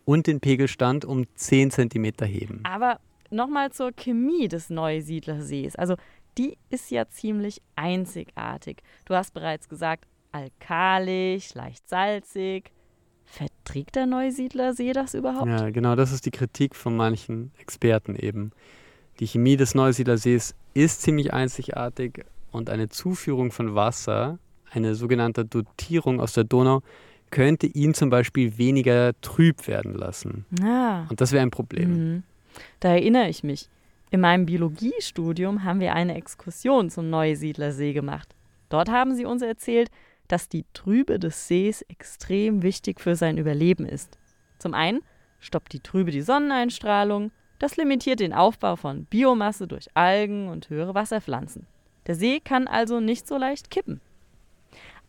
und 0.07 0.27
den 0.27 0.41
Pegelstand 0.41 1.07
um 1.07 1.25
10 1.35 1.71
cm 1.71 2.05
heben. 2.25 2.61
Aber 2.65 2.99
nochmal 3.31 3.73
zur 3.73 3.91
Chemie 3.93 4.49
des 4.49 4.69
Neusiedlersees. 4.69 5.77
Also 5.77 5.95
die 6.37 6.59
ist 6.69 6.91
ja 6.91 7.09
ziemlich 7.09 7.63
einzigartig. 7.75 8.83
Du 9.07 9.15
hast 9.15 9.33
bereits 9.33 9.67
gesagt, 9.69 10.05
alkalisch, 10.33 11.55
leicht 11.55 11.89
salzig. 11.89 12.71
Verträgt 13.25 13.97
der 13.97 14.05
Neusiedlersee 14.07 14.93
das 14.93 15.15
überhaupt? 15.15 15.49
Ja, 15.49 15.71
genau, 15.71 15.97
das 15.97 16.13
ist 16.13 16.27
die 16.27 16.31
Kritik 16.31 16.77
von 16.77 16.97
manchen 16.97 17.53
Experten 17.59 18.15
eben. 18.15 18.53
Die 19.21 19.27
Chemie 19.27 19.57
des 19.57 19.75
Neusiedlersees 19.75 20.55
ist 20.75 21.03
ziemlich 21.03 21.33
einzigartig 21.33 22.25
und 22.51 22.69
eine 22.69 22.89
Zuführung 22.89 23.53
von 23.53 23.75
Wasser, 23.75 24.39
eine 24.71 24.95
sogenannte 24.95 25.45
Dotierung 25.45 26.21
aus 26.21 26.33
der 26.33 26.45
Donau, 26.45 26.83
könnte 27.31 27.67
ihn 27.67 27.95
zum 27.95 28.11
Beispiel 28.11 28.59
weniger 28.59 29.13
trüb 29.21 29.67
werden 29.67 29.95
lassen. 29.95 30.45
Ah. 30.63 31.07
Und 31.09 31.21
das 31.21 31.33
wäre 31.33 31.43
ein 31.43 31.51
Problem. 31.51 31.91
Mhm. 31.91 32.23
Da 32.81 32.91
erinnere 32.91 33.29
ich 33.29 33.43
mich. 33.43 33.69
In 34.11 34.21
meinem 34.21 34.47
Biologiestudium 34.47 35.65
haben 35.65 35.81
wir 35.81 35.95
eine 35.95 36.15
Exkursion 36.15 36.91
zum 36.91 37.11
Neusiedlersee 37.11 37.93
gemacht. 37.93 38.35
Dort 38.69 38.89
haben 38.89 39.15
sie 39.15 39.25
uns 39.25 39.43
erzählt, 39.43 39.91
dass 40.29 40.49
die 40.49 40.65
Trübe 40.73 41.19
des 41.19 41.49
Sees 41.49 41.83
extrem 41.83 42.63
wichtig 42.63 43.01
für 43.01 43.17
sein 43.17 43.39
Überleben 43.39 43.87
ist. 43.87 44.19
Zum 44.59 44.75
einen 44.75 45.01
stoppt 45.41 45.73
die 45.73 45.81
Trübe 45.81 46.11
die 46.11 46.23
Sonneneinstrahlung, 46.23 47.33
das 47.59 47.77
limitiert 47.77 48.21
den 48.21 48.33
Aufbau 48.33 48.77
von 48.77 49.05
Biomasse 49.05 49.67
durch 49.67 49.89
Algen 49.95 50.49
und 50.49 50.71
höhere 50.71 50.95
Wasserpflanzen. 50.95 51.67
Der 52.07 52.15
See 52.15 52.41
kann 52.41 52.67
also 52.67 53.01
nicht 53.01 53.27
so 53.27 53.37
leicht 53.37 53.71
kippen. 53.71 54.01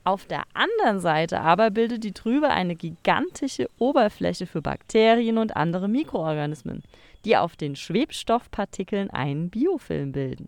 Auf 0.04 0.26
der 0.28 0.44
anderen 0.54 1.00
Seite 1.00 1.42
aber 1.42 1.72
bildet 1.72 2.04
die 2.04 2.12
Trübe 2.12 2.50
eine 2.50 2.76
gigantische 2.76 3.68
Oberfläche 3.80 4.46
für 4.46 4.62
Bakterien 4.62 5.40
und 5.40 5.56
andere 5.56 5.88
Mikroorganismen, 5.88 6.84
die 7.26 7.36
auf 7.36 7.56
den 7.56 7.76
Schwebstoffpartikeln 7.76 9.10
einen 9.10 9.50
Biofilm 9.50 10.12
bilden. 10.12 10.48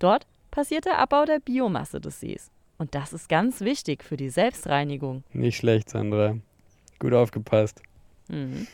Dort 0.00 0.26
passiert 0.50 0.84
der 0.84 0.98
Abbau 0.98 1.24
der 1.24 1.38
Biomasse 1.38 2.00
des 2.00 2.18
Sees. 2.18 2.50
Und 2.76 2.94
das 2.96 3.12
ist 3.12 3.28
ganz 3.28 3.60
wichtig 3.60 4.02
für 4.02 4.16
die 4.16 4.30
Selbstreinigung. 4.30 5.22
Nicht 5.32 5.58
schlecht, 5.58 5.90
Sandra. 5.90 6.36
Gut 6.98 7.12
aufgepasst. 7.12 7.80
Mhm. 8.28 8.66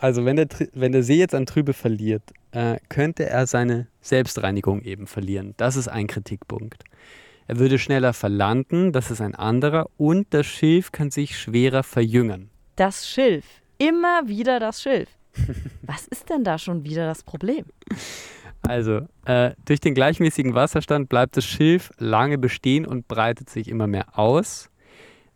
Also 0.00 0.24
wenn 0.24 0.36
der, 0.36 0.46
wenn 0.74 0.92
der 0.92 1.02
See 1.02 1.16
jetzt 1.16 1.34
an 1.34 1.44
Trübe 1.44 1.72
verliert, 1.72 2.22
äh, 2.52 2.78
könnte 2.88 3.28
er 3.28 3.48
seine 3.48 3.88
Selbstreinigung 4.00 4.82
eben 4.82 5.08
verlieren. 5.08 5.54
Das 5.56 5.74
ist 5.74 5.88
ein 5.88 6.06
Kritikpunkt. 6.06 6.84
Er 7.48 7.58
würde 7.58 7.80
schneller 7.80 8.12
verlanden, 8.12 8.92
das 8.92 9.10
ist 9.10 9.20
ein 9.20 9.34
anderer, 9.34 9.88
und 9.96 10.28
das 10.30 10.46
Schilf 10.46 10.92
kann 10.92 11.10
sich 11.10 11.36
schwerer 11.36 11.82
verjüngen. 11.82 12.48
Das 12.76 13.08
Schilf. 13.08 13.44
Immer 13.78 14.28
wieder 14.28 14.60
das 14.60 14.82
Schilf. 14.82 15.08
Was 15.82 16.06
ist 16.06 16.30
denn 16.30 16.44
da 16.44 16.58
schon 16.58 16.84
wieder 16.84 17.06
das 17.06 17.24
Problem? 17.24 17.64
Also, 18.62 19.00
äh, 19.24 19.52
durch 19.64 19.80
den 19.80 19.94
gleichmäßigen 19.94 20.54
Wasserstand 20.54 21.08
bleibt 21.08 21.36
das 21.36 21.44
Schilf 21.44 21.90
lange 21.98 22.38
bestehen 22.38 22.86
und 22.86 23.08
breitet 23.08 23.50
sich 23.50 23.66
immer 23.66 23.88
mehr 23.88 24.16
aus. 24.16 24.70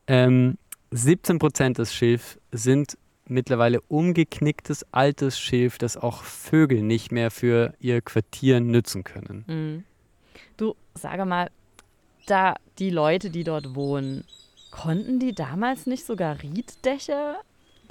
Ähm, 0.07 0.57
17 0.93 1.39
Prozent 1.41 1.79
des 1.79 1.93
Schilfs 1.93 2.39
sind 2.53 2.97
mittlerweile 3.27 3.81
umgeknicktes 3.83 4.87
altes 4.93 5.39
Schilf, 5.39 5.79
das 5.79 5.97
auch 5.97 6.23
Vögel 6.23 6.83
nicht 6.83 7.13
mehr 7.13 7.31
für 7.31 7.75
ihr 7.79 8.01
Quartier 8.01 8.61
nützen 8.61 9.05
können. 9.05 9.45
Mhm. 9.47 9.85
Du, 10.57 10.75
sage 10.95 11.25
mal, 11.25 11.51
da 12.27 12.55
die 12.79 12.91
Leute, 12.91 13.31
die 13.31 13.45
dort 13.45 13.75
wohnen, 13.75 14.25
konnten 14.71 15.19
die 15.19 15.35
damals 15.35 15.87
nicht 15.87 16.05
sogar 16.05 16.43
Rieddächer 16.43 17.41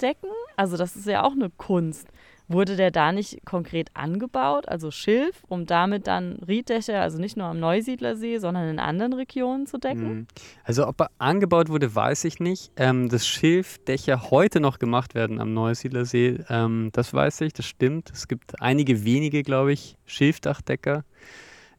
decken? 0.00 0.30
Also 0.56 0.76
das 0.76 0.96
ist 0.96 1.06
ja 1.06 1.22
auch 1.22 1.32
eine 1.32 1.50
Kunst. 1.50 2.08
Wurde 2.52 2.76
der 2.76 2.90
da 2.90 3.12
nicht 3.12 3.44
konkret 3.44 3.90
angebaut, 3.94 4.68
also 4.68 4.90
Schilf, 4.90 5.42
um 5.48 5.66
damit 5.66 6.06
dann 6.06 6.34
Rieddächer, 6.46 7.00
also 7.00 7.18
nicht 7.18 7.36
nur 7.36 7.46
am 7.46 7.58
Neusiedlersee, 7.58 8.38
sondern 8.38 8.68
in 8.68 8.78
anderen 8.78 9.12
Regionen 9.12 9.66
zu 9.66 9.78
decken? 9.78 10.14
Mhm. 10.14 10.26
Also 10.64 10.86
ob 10.86 11.00
er 11.00 11.10
angebaut 11.18 11.68
wurde, 11.68 11.94
weiß 11.94 12.24
ich 12.24 12.40
nicht. 12.40 12.72
Ähm, 12.76 13.08
dass 13.08 13.26
Schilfdächer 13.26 14.30
heute 14.30 14.60
noch 14.60 14.78
gemacht 14.78 15.14
werden 15.14 15.40
am 15.40 15.54
Neusiedlersee, 15.54 16.40
ähm, 16.48 16.90
das 16.92 17.12
weiß 17.12 17.40
ich, 17.42 17.52
das 17.52 17.66
stimmt. 17.66 18.10
Es 18.12 18.28
gibt 18.28 18.60
einige 18.60 19.04
wenige, 19.04 19.42
glaube 19.42 19.72
ich, 19.72 19.96
Schilfdachdecker. 20.06 21.04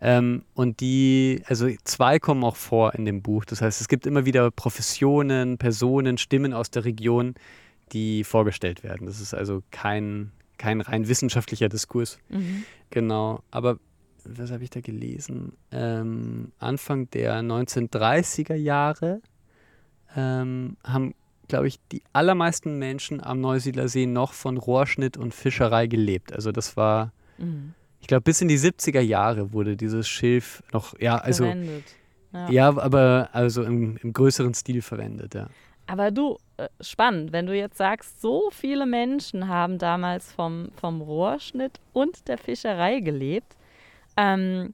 Ähm, 0.03 0.43
und 0.53 0.81
die, 0.81 1.43
also 1.45 1.69
zwei 1.85 2.19
kommen 2.19 2.43
auch 2.43 2.57
vor 2.57 2.93
in 2.93 3.05
dem 3.05 3.21
Buch. 3.21 3.45
Das 3.45 3.61
heißt, 3.61 3.79
es 3.79 3.87
gibt 3.87 4.05
immer 4.05 4.25
wieder 4.25 4.51
Professionen, 4.51 5.57
Personen, 5.57 6.17
Stimmen 6.17 6.53
aus 6.53 6.69
der 6.71 6.83
Region, 6.83 7.35
die 7.93 8.25
vorgestellt 8.25 8.83
werden. 8.83 9.07
Das 9.07 9.21
ist 9.21 9.33
also 9.33 9.63
kein, 9.71 10.33
kein 10.63 10.79
rein 10.79 11.10
wissenschaftlicher 11.10 11.67
Diskurs. 11.67 12.20
Mhm. 12.29 12.63
Genau. 12.89 13.43
Aber 13.51 13.79
was 14.24 14.50
habe 14.51 14.63
ich 14.63 14.70
da 14.70 14.79
gelesen? 14.79 15.58
Ähm, 15.72 16.53
Anfang 16.58 17.10
der 17.10 17.41
1930er 17.41 18.55
Jahre 18.55 19.22
ähm, 20.15 20.77
haben, 20.86 21.15
glaube 21.50 21.67
ich, 21.67 21.79
die 21.91 22.01
allermeisten 22.13 22.79
Menschen 22.79 23.22
am 23.22 23.41
Neusiedlersee 23.41 24.05
noch 24.05 24.32
von 24.32 24.55
Rohrschnitt 24.58 25.17
und 25.17 25.34
Fischerei 25.34 25.88
gelebt. 25.88 26.32
Also 26.32 26.51
das 26.53 26.77
war 26.77 27.12
Mhm. 27.38 27.74
ich 28.00 28.08
glaube, 28.08 28.22
bis 28.22 28.41
in 28.41 28.48
die 28.48 28.60
70er 28.60 29.01
Jahre 29.01 29.51
wurde 29.53 29.75
dieses 29.75 30.08
Schilf 30.08 30.62
noch, 30.72 30.93
ja, 31.00 31.17
also, 31.17 31.46
Verwendet. 31.46 31.84
Ja. 32.32 32.50
ja, 32.51 32.77
aber 32.77 33.29
also 33.34 33.63
im, 33.63 33.98
im 33.98 34.13
größeren 34.13 34.53
Stil 34.53 34.82
verwendet, 34.82 35.34
ja. 35.36 35.48
Aber 35.87 36.11
du, 36.11 36.37
äh, 36.57 36.67
spannend, 36.81 37.31
wenn 37.31 37.45
du 37.45 37.55
jetzt 37.55 37.77
sagst, 37.77 38.21
so 38.21 38.49
viele 38.51 38.85
Menschen 38.85 39.47
haben 39.47 39.77
damals 39.77 40.31
vom, 40.31 40.69
vom 40.75 41.01
Rohrschnitt 41.01 41.79
und 41.91 42.27
der 42.27 42.37
Fischerei 42.37 42.99
gelebt. 42.99 43.55
Ähm, 44.15 44.73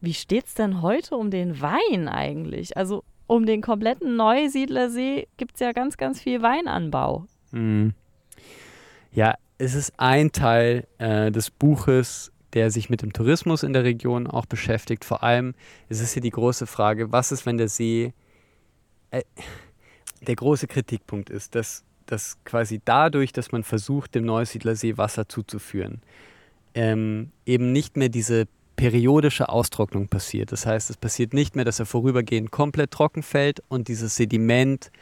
wie 0.00 0.14
steht's 0.14 0.54
denn 0.54 0.80
heute 0.80 1.16
um 1.16 1.30
den 1.30 1.60
Wein 1.60 2.08
eigentlich? 2.08 2.76
Also 2.76 3.04
um 3.26 3.46
den 3.46 3.60
kompletten 3.60 4.16
Neusiedlersee 4.16 5.28
gibt 5.36 5.54
es 5.54 5.60
ja 5.60 5.72
ganz, 5.72 5.96
ganz 5.96 6.20
viel 6.20 6.40
Weinanbau. 6.40 7.26
Mhm. 7.50 7.94
Ja, 9.12 9.34
es 9.58 9.74
ist 9.74 9.92
ein 9.98 10.32
Teil 10.32 10.86
äh, 10.98 11.30
des 11.30 11.50
Buches, 11.50 12.32
der 12.52 12.70
sich 12.70 12.88
mit 12.88 13.02
dem 13.02 13.12
Tourismus 13.12 13.62
in 13.62 13.72
der 13.72 13.84
Region 13.84 14.26
auch 14.26 14.46
beschäftigt. 14.46 15.04
Vor 15.04 15.22
allem 15.22 15.54
ist 15.88 16.00
es 16.00 16.12
hier 16.12 16.22
die 16.22 16.30
große 16.30 16.66
Frage, 16.66 17.12
was 17.12 17.32
ist, 17.32 17.44
wenn 17.44 17.58
der 17.58 17.68
See, 17.68 18.12
äh, 19.10 19.22
der 20.26 20.36
große 20.36 20.66
Kritikpunkt 20.66 21.30
ist, 21.30 21.54
dass, 21.54 21.84
dass 22.06 22.38
quasi 22.44 22.80
dadurch, 22.84 23.32
dass 23.32 23.52
man 23.52 23.62
versucht, 23.62 24.14
dem 24.14 24.24
Neusiedlersee 24.24 24.96
Wasser 24.96 25.28
zuzuführen, 25.28 26.00
ähm, 26.74 27.30
eben 27.46 27.72
nicht 27.72 27.96
mehr 27.96 28.08
diese 28.08 28.46
periodische 28.76 29.48
Austrocknung 29.48 30.08
passiert. 30.08 30.52
Das 30.52 30.64
heißt, 30.64 30.88
es 30.88 30.96
passiert 30.96 31.34
nicht 31.34 31.56
mehr, 31.56 31.64
dass 31.64 31.80
er 31.80 31.86
vorübergehend 31.86 32.52
komplett 32.52 32.92
trocken 32.92 33.22
fällt 33.22 33.60
und 33.68 33.88
dieses 33.88 34.14
Sediment 34.14 34.92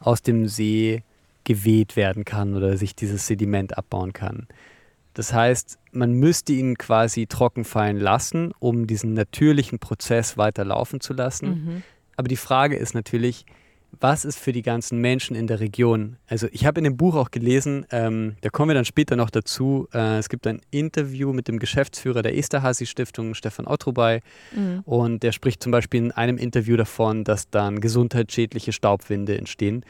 aus 0.00 0.22
dem 0.22 0.48
See 0.48 1.02
geweht 1.44 1.96
werden 1.96 2.24
kann 2.24 2.56
oder 2.56 2.76
sich 2.76 2.94
dieses 2.94 3.26
Sediment 3.26 3.78
abbauen 3.78 4.12
kann. 4.12 4.46
Das 5.14 5.32
heißt, 5.32 5.78
man 5.92 6.12
müsste 6.12 6.52
ihn 6.52 6.76
quasi 6.76 7.26
trocken 7.26 7.64
fallen 7.64 7.98
lassen, 7.98 8.52
um 8.58 8.86
diesen 8.86 9.14
natürlichen 9.14 9.78
Prozess 9.78 10.36
weiter 10.36 10.64
laufen 10.64 11.00
zu 11.00 11.12
lassen. 11.12 11.48
Mhm. 11.48 11.82
Aber 12.16 12.28
die 12.28 12.36
Frage 12.36 12.76
ist 12.76 12.94
natürlich, 12.94 13.44
was 13.98 14.24
ist 14.24 14.38
für 14.38 14.52
die 14.52 14.62
ganzen 14.62 14.98
Menschen 15.00 15.34
in 15.36 15.46
der 15.46 15.60
Region? 15.60 16.16
Also 16.26 16.46
ich 16.52 16.64
habe 16.66 16.78
in 16.80 16.84
dem 16.84 16.96
Buch 16.96 17.16
auch 17.16 17.30
gelesen, 17.30 17.86
ähm, 17.90 18.36
da 18.40 18.48
kommen 18.50 18.70
wir 18.70 18.74
dann 18.74 18.84
später 18.84 19.16
noch 19.16 19.30
dazu, 19.30 19.88
äh, 19.92 20.18
es 20.18 20.28
gibt 20.28 20.46
ein 20.46 20.60
Interview 20.70 21.32
mit 21.32 21.48
dem 21.48 21.58
Geschäftsführer 21.58 22.22
der 22.22 22.36
Esterhazy 22.36 22.86
Stiftung, 22.86 23.34
Stefan 23.34 23.66
Ottrobey, 23.66 24.20
Mhm. 24.54 24.80
und 24.84 25.22
der 25.22 25.32
spricht 25.32 25.62
zum 25.62 25.72
Beispiel 25.72 26.00
in 26.04 26.12
einem 26.12 26.38
Interview 26.38 26.76
davon, 26.76 27.24
dass 27.24 27.50
dann 27.50 27.80
gesundheitsschädliche 27.80 28.72
Staubwinde 28.72 29.36
entstehen. 29.36 29.84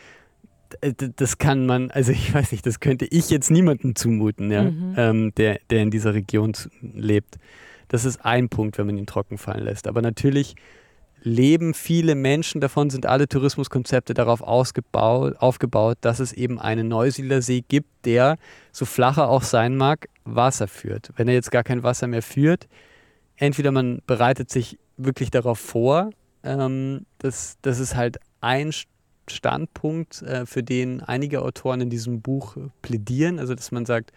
D- 0.85 1.11
Das 1.17 1.39
kann 1.39 1.67
man, 1.67 1.91
also 1.91 2.13
ich 2.13 2.33
weiß 2.33 2.53
nicht, 2.53 2.65
das 2.65 2.79
könnte 2.81 3.05
ich 3.05 3.29
jetzt 3.31 3.51
niemandem 3.51 3.97
zumuten, 3.97 4.51
ja, 4.51 4.65
Mhm. 4.71 4.95
ähm, 4.97 5.35
der, 5.37 5.59
der 5.69 5.83
in 5.83 5.91
dieser 5.91 6.15
Region 6.15 6.53
lebt. 6.81 7.39
Das 7.89 8.05
ist 8.05 8.25
ein 8.25 8.49
Punkt, 8.49 8.79
wenn 8.79 8.87
man 8.87 8.97
ihn 8.97 9.07
trocken 9.07 9.37
fallen 9.37 9.65
lässt. 9.65 9.89
Aber 9.89 10.01
natürlich 10.01 10.55
leben 11.23 11.75
viele 11.75 12.15
Menschen 12.15 12.61
davon, 12.61 12.91
sind 12.91 13.07
alle 13.07 13.29
Tourismuskonzepte 13.29 14.15
darauf 14.15 14.41
ausgebaut, 14.41 15.37
aufgebaut, 15.39 15.99
dass 16.01 16.21
es 16.21 16.33
eben 16.33 16.59
einen 16.59 16.89
Neusiedlersee 16.89 17.63
gibt, 17.67 17.89
der, 18.05 18.39
so 18.73 18.85
flach 18.85 19.19
er 19.19 19.29
auch 19.29 19.43
sein 19.43 19.77
mag, 19.77 20.09
Wasser 20.25 20.69
führt. 20.69 21.11
Wenn 21.17 21.29
er 21.29 21.35
jetzt 21.35 21.51
gar 21.51 21.65
kein 21.65 21.83
Wasser 21.83 22.07
mehr 22.07 22.23
führt, 22.23 22.69
entweder 23.37 23.73
man 23.73 24.01
bereitet 24.07 24.51
sich 24.51 24.79
wirklich 24.97 25.31
darauf 25.31 25.59
vor, 25.59 26.11
ähm, 26.43 27.07
das, 27.19 27.57
das 27.63 27.79
ist 27.79 27.97
halt 27.97 28.19
ein 28.41 28.71
St- 28.71 28.87
Standpunkt, 29.29 30.23
äh, 30.23 30.45
für 30.45 30.63
den 30.63 31.03
einige 31.03 31.43
Autoren 31.43 31.83
in 31.83 31.91
diesem 31.91 32.21
Buch 32.21 32.57
plädieren, 32.83 33.39
also 33.39 33.55
dass 33.55 33.71
man 33.71 33.87
sagt, 33.87 34.13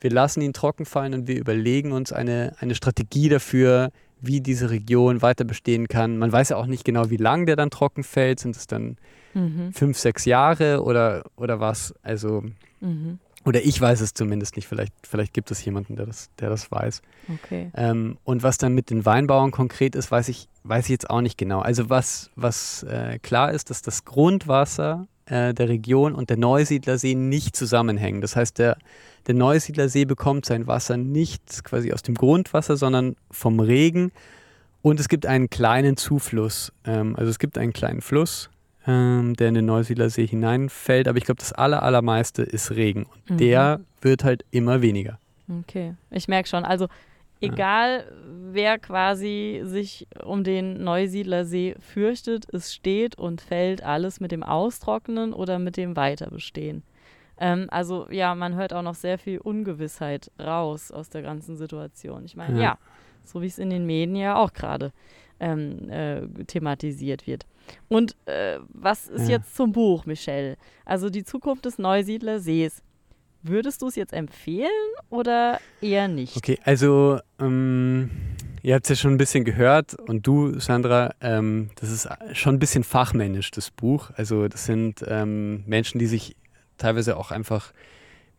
wir 0.00 0.10
lassen 0.10 0.42
ihn 0.42 0.52
trocken 0.52 0.84
fallen 0.84 1.14
und 1.14 1.26
wir 1.26 1.38
überlegen 1.38 1.92
uns 1.92 2.12
eine, 2.12 2.54
eine 2.60 2.74
Strategie 2.74 3.28
dafür, 3.28 3.90
wie 4.26 4.40
diese 4.40 4.70
Region 4.70 5.22
weiter 5.22 5.44
bestehen 5.44 5.88
kann. 5.88 6.18
Man 6.18 6.32
weiß 6.32 6.50
ja 6.50 6.56
auch 6.56 6.66
nicht 6.66 6.84
genau, 6.84 7.10
wie 7.10 7.16
lang 7.16 7.46
der 7.46 7.56
dann 7.56 7.70
trocken 7.70 8.02
fällt. 8.04 8.40
Sind 8.40 8.56
es 8.56 8.66
dann 8.66 8.96
Mhm. 9.34 9.72
fünf, 9.72 9.98
sechs 9.98 10.24
Jahre 10.26 10.82
oder, 10.84 11.24
oder 11.36 11.58
was? 11.58 11.92
Also 12.02 12.44
Mhm. 12.80 13.18
Oder 13.46 13.62
ich 13.62 13.78
weiß 13.78 14.00
es 14.00 14.14
zumindest 14.14 14.56
nicht. 14.56 14.66
Vielleicht, 14.66 14.94
vielleicht 15.06 15.34
gibt 15.34 15.50
es 15.50 15.62
jemanden, 15.64 15.96
der 15.96 16.06
das, 16.06 16.30
der 16.38 16.48
das 16.48 16.70
weiß. 16.70 17.02
Okay. 17.34 17.70
Ähm, 17.76 18.16
und 18.24 18.42
was 18.42 18.56
dann 18.56 18.74
mit 18.74 18.88
den 18.88 19.04
Weinbauern 19.04 19.50
konkret 19.50 19.94
ist, 19.96 20.10
weiß 20.10 20.28
ich, 20.28 20.48
weiß 20.62 20.86
ich 20.86 20.90
jetzt 20.90 21.10
auch 21.10 21.20
nicht 21.20 21.36
genau. 21.36 21.60
Also 21.60 21.90
was, 21.90 22.30
was 22.36 22.84
äh, 22.84 23.18
klar 23.18 23.52
ist, 23.52 23.68
dass 23.68 23.82
das 23.82 24.06
Grundwasser 24.06 25.06
äh, 25.26 25.52
der 25.52 25.68
Region 25.68 26.14
und 26.14 26.30
der 26.30 26.38
Neusiedlersee 26.38 27.14
nicht 27.14 27.54
zusammenhängen. 27.54 28.22
Das 28.22 28.34
heißt, 28.34 28.58
der, 28.58 28.78
der 29.26 29.34
Neusiedlersee 29.34 30.04
bekommt 30.04 30.44
sein 30.46 30.66
Wasser 30.66 30.96
nicht 30.96 31.64
quasi 31.64 31.92
aus 31.92 32.02
dem 32.02 32.14
Grundwasser, 32.14 32.76
sondern 32.76 33.16
vom 33.30 33.60
Regen. 33.60 34.12
Und 34.82 35.00
es 35.00 35.08
gibt 35.08 35.24
einen 35.26 35.48
kleinen 35.48 35.96
Zufluss. 35.96 36.72
Ähm, 36.84 37.16
also 37.16 37.30
es 37.30 37.38
gibt 37.38 37.56
einen 37.56 37.72
kleinen 37.72 38.02
Fluss, 38.02 38.50
ähm, 38.86 39.34
der 39.34 39.48
in 39.48 39.54
den 39.54 39.64
Neusiedlersee 39.66 40.26
hineinfällt. 40.26 41.08
Aber 41.08 41.16
ich 41.16 41.24
glaube, 41.24 41.38
das 41.38 41.52
aller, 41.52 41.82
allermeiste 41.82 42.42
ist 42.42 42.70
Regen. 42.70 43.04
Und 43.04 43.30
Mhm. 43.30 43.38
der 43.38 43.80
wird 44.02 44.24
halt 44.24 44.44
immer 44.50 44.82
weniger. 44.82 45.18
Okay, 45.62 45.94
ich 46.10 46.28
merke 46.28 46.48
schon. 46.48 46.64
Also 46.64 46.88
egal, 47.40 48.04
wer 48.52 48.78
quasi 48.78 49.62
sich 49.64 50.06
um 50.24 50.44
den 50.44 50.82
Neusiedlersee 50.84 51.76
fürchtet, 51.80 52.46
es 52.52 52.74
steht 52.74 53.18
und 53.18 53.40
fällt 53.40 53.82
alles 53.82 54.20
mit 54.20 54.32
dem 54.32 54.42
Austrocknen 54.42 55.32
oder 55.32 55.58
mit 55.58 55.76
dem 55.76 55.96
Weiterbestehen. 55.96 56.82
Ähm, 57.38 57.66
also 57.70 58.06
ja, 58.10 58.34
man 58.34 58.54
hört 58.54 58.72
auch 58.72 58.82
noch 58.82 58.94
sehr 58.94 59.18
viel 59.18 59.38
Ungewissheit 59.38 60.30
raus 60.40 60.90
aus 60.90 61.08
der 61.08 61.22
ganzen 61.22 61.56
Situation. 61.56 62.24
Ich 62.24 62.36
meine, 62.36 62.56
Ja. 62.56 62.62
ja, 62.62 62.78
so 63.24 63.42
wie 63.42 63.46
es 63.46 63.58
in 63.58 63.70
den 63.70 63.86
Medien 63.86 64.16
ja 64.16 64.36
auch 64.36 64.52
gerade 64.52 64.92
ähm, 65.40 65.88
äh, 65.90 66.22
thematisiert 66.46 67.26
wird. 67.26 67.44
Und 67.88 68.14
äh, 68.26 68.58
was 68.68 69.08
ist 69.08 69.22
Ja. 69.28 69.36
jetzt 69.36 69.56
zum 69.56 69.72
Buch, 69.72 70.06
Michelle? 70.06 70.56
Also 70.84 71.10
die 71.10 71.24
Zukunft 71.24 71.64
des 71.64 71.78
Neusiedlersees. 71.78 72.82
Würdest 73.42 73.82
du 73.82 73.88
es 73.88 73.96
jetzt 73.96 74.14
empfehlen 74.14 74.70
oder 75.10 75.60
eher 75.82 76.08
nicht? 76.08 76.34
Okay, 76.36 76.58
also 76.64 77.18
ähm, 77.38 78.10
ihr 78.62 78.74
habt 78.74 78.84
es 78.86 78.90
ja 78.90 78.96
schon 78.96 79.12
ein 79.12 79.18
bisschen 79.18 79.44
gehört 79.44 79.94
und 79.94 80.26
du, 80.26 80.58
Sandra, 80.60 81.14
ähm, 81.20 81.68
das 81.76 81.90
ist 81.90 82.08
schon 82.32 82.54
ein 82.54 82.58
bisschen 82.58 82.84
fachmännisch, 82.84 83.50
das 83.50 83.70
Buch. 83.70 84.10
Also 84.16 84.48
das 84.48 84.64
sind 84.64 85.04
ähm, 85.06 85.62
Menschen, 85.66 85.98
die 85.98 86.06
sich 86.06 86.36
teilweise 86.78 87.16
auch 87.16 87.30
einfach 87.30 87.72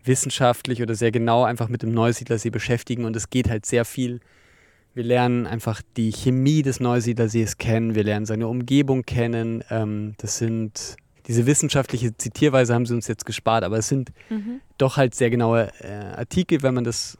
wissenschaftlich 0.04 0.82
oder 0.82 0.96
sehr 0.96 1.12
genau 1.12 1.44
einfach 1.44 1.68
mit 1.70 1.82
dem 1.82 1.92
Neusiedlersee 1.94 2.50
beschäftigen 2.52 3.06
und 3.06 3.16
es 3.16 3.30
geht 3.30 3.50
halt 3.50 3.66
sehr 3.66 3.86
viel. 3.86 4.20
Wir 4.94 5.04
lernen 5.04 5.46
einfach 5.48 5.82
die 5.98 6.12
Chemie 6.12 6.62
des 6.62 6.80
Neusiedlersees 6.80 7.58
kennen, 7.58 7.96
wir 7.96 8.04
lernen 8.04 8.26
seine 8.26 8.48
Umgebung 8.48 9.04
kennen. 9.04 9.64
Ähm, 9.70 10.14
das 10.20 10.38
sind 10.38 10.96
diese 11.28 11.48
wissenschaftliche 11.48 12.16
Zitierweise 12.16 12.76
haben 12.76 12.86
sie 12.86 12.94
uns 12.94 13.08
jetzt 13.08 13.26
gespart, 13.26 13.64
aber 13.64 13.78
es 13.80 13.88
sind 13.88 14.12
Mhm. 14.30 14.62
doch 14.78 14.96
halt 14.98 15.16
sehr 15.16 15.32
genaue 15.32 15.72
äh, 15.82 15.88
Artikel, 16.16 16.62
wenn 16.62 16.76
man 16.76 16.84
das, 16.84 17.18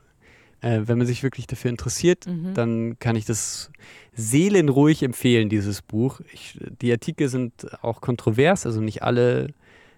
äh, 0.62 0.82
wenn 0.86 1.00
man 1.00 1.08
sich 1.08 1.24
wirklich 1.24 1.48
dafür 1.48 1.72
interessiert, 1.72 2.28
Mhm. 2.28 2.54
dann 2.54 3.00
kann 3.00 3.16
ich 3.16 3.26
das 3.26 3.72
seelenruhig 4.14 5.02
empfehlen, 5.04 5.50
dieses 5.50 5.82
Buch. 5.82 6.22
Ich, 6.34 6.58
die 6.82 6.92
Artikel 6.92 7.30
sind 7.30 7.52
auch 7.84 8.00
kontrovers, 8.00 8.66
also 8.68 8.80
nicht 8.80 9.02
alle, 9.04 9.48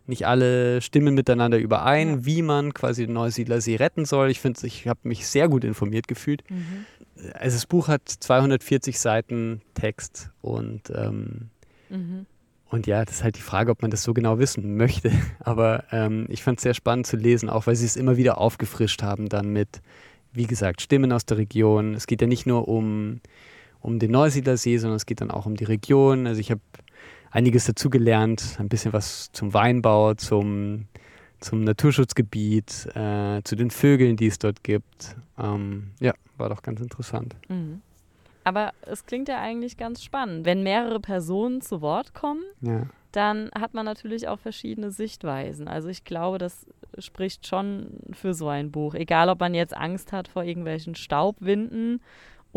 nicht 0.07 0.25
alle 0.25 0.81
stimmen 0.81 1.13
miteinander 1.15 1.57
überein, 1.59 2.09
Ja. 2.09 2.25
wie 2.25 2.41
man 2.41 2.73
quasi 2.73 3.05
den 3.05 3.13
Neusiedlersee 3.13 3.75
retten 3.75 4.05
soll. 4.05 4.29
Ich 4.31 4.39
finde, 4.39 4.65
ich 4.65 4.87
habe 4.87 4.99
mich 5.03 5.27
sehr 5.27 5.47
gut 5.49 5.63
informiert 5.63 6.07
gefühlt. 6.07 6.43
Mhm. 6.49 6.85
Also 7.33 7.55
das 7.55 7.65
Buch 7.65 7.87
hat 7.87 8.07
240 8.07 8.99
Seiten 8.99 9.61
Text 9.73 10.29
und 10.41 10.91
ähm, 10.95 11.49
Mhm. 11.89 12.25
und 12.69 12.85
ja, 12.87 13.03
das 13.05 13.15
ist 13.15 13.23
halt 13.23 13.37
die 13.37 13.41
Frage, 13.41 13.71
ob 13.71 13.81
man 13.81 13.91
das 13.91 14.03
so 14.03 14.13
genau 14.13 14.39
wissen 14.39 14.75
möchte. 14.77 15.11
Aber 15.39 15.83
ähm, 15.91 16.25
ich 16.29 16.43
fand 16.43 16.59
es 16.59 16.63
sehr 16.63 16.73
spannend 16.73 17.07
zu 17.07 17.15
lesen, 17.17 17.49
auch 17.49 17.65
weil 17.67 17.75
sie 17.75 17.85
es 17.85 17.95
immer 17.95 18.17
wieder 18.17 18.37
aufgefrischt 18.39 19.03
haben, 19.03 19.29
dann 19.29 19.49
mit, 19.53 19.81
wie 20.33 20.47
gesagt, 20.47 20.81
Stimmen 20.81 21.11
aus 21.11 21.25
der 21.25 21.37
Region. 21.37 21.93
Es 21.93 22.07
geht 22.07 22.21
ja 22.21 22.27
nicht 22.27 22.45
nur 22.45 22.67
um, 22.67 23.21
um 23.79 23.99
den 23.99 24.11
Neusiedlersee, 24.11 24.77
sondern 24.77 24.97
es 24.97 25.05
geht 25.05 25.21
dann 25.21 25.31
auch 25.31 25.45
um 25.45 25.55
die 25.55 25.63
Region. 25.63 26.27
Also 26.27 26.39
ich 26.41 26.51
habe 26.51 26.61
einiges 27.37 27.65
dazu 27.65 27.89
gelernt, 27.91 28.57
ein 28.59 28.67
bisschen 28.67 28.93
was 28.93 29.31
zum 29.31 29.53
Weinbau, 29.53 30.15
zum, 30.15 30.87
zum 31.39 31.63
Naturschutzgebiet, 31.63 32.87
äh, 32.95 33.41
zu 33.43 33.55
den 33.55 33.69
Vögeln, 33.69 34.17
die 34.17 34.25
es 34.27 34.39
dort 34.39 34.63
gibt. 34.63 35.15
Ähm, 35.37 35.91
ja, 35.99 36.13
war 36.37 36.49
doch 36.49 36.63
ganz 36.63 36.81
interessant. 36.81 37.35
Mhm. 37.47 37.81
Aber 38.43 38.71
es 38.81 39.05
klingt 39.05 39.27
ja 39.27 39.39
eigentlich 39.39 39.77
ganz 39.77 40.03
spannend. 40.03 40.45
Wenn 40.45 40.63
mehrere 40.63 40.99
Personen 40.99 41.61
zu 41.61 41.81
Wort 41.81 42.13
kommen, 42.13 42.41
Ja. 42.61 42.87
dann 43.11 43.51
hat 43.53 43.73
man 43.73 43.85
natürlich 43.85 44.27
auch 44.29 44.39
verschiedene 44.39 44.89
Sichtweisen. 44.89 45.67
Also 45.67 45.89
ich 45.89 46.05
glaube, 46.05 46.37
das 46.39 46.65
spricht 46.97 47.45
schon 47.45 47.87
für 48.13 48.33
so 48.33 48.47
ein 48.47 48.71
Buch. 48.71 48.95
Egal, 48.95 49.29
ob 49.29 49.39
man 49.41 49.53
jetzt 49.53 49.75
Angst 49.77 50.11
hat 50.11 50.27
vor 50.27 50.43
irgendwelchen 50.43 50.95
Staubwinden 50.95 51.99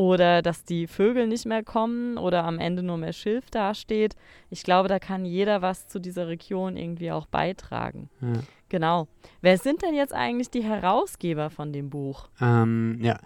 oder 0.01 0.41
dass 0.41 0.65
die 0.65 0.87
Vögel 0.87 1.27
nicht 1.27 1.45
mehr 1.45 1.63
kommen 1.63 2.17
oder 2.17 2.45
am 2.45 2.59
Ende 2.59 2.83
nur 2.83 2.97
mehr 2.97 3.13
Schilf 3.13 3.51
dasteht. 3.51 4.17
Ich 4.49 4.63
glaube, 4.63 4.89
da 4.89 4.99
kann 4.99 5.27
jeder 5.27 5.61
was 5.61 5.89
zu 5.89 5.99
dieser 5.99 6.27
Region 6.27 6.79
irgendwie 6.79 7.13
auch 7.13 7.27
beitragen. 7.27 8.09
Ja. 8.23 8.41
Genau. 8.71 9.09
Wer 9.43 9.59
sind 9.59 9.83
denn 9.83 9.95
jetzt 9.95 10.15
eigentlich 10.15 10.49
die 10.49 10.63
Herausgeber 10.63 11.51
von 11.51 11.75
dem 11.75 11.91
Buch? 11.91 12.31
Ähm, 12.41 12.99
ja. 13.03 13.19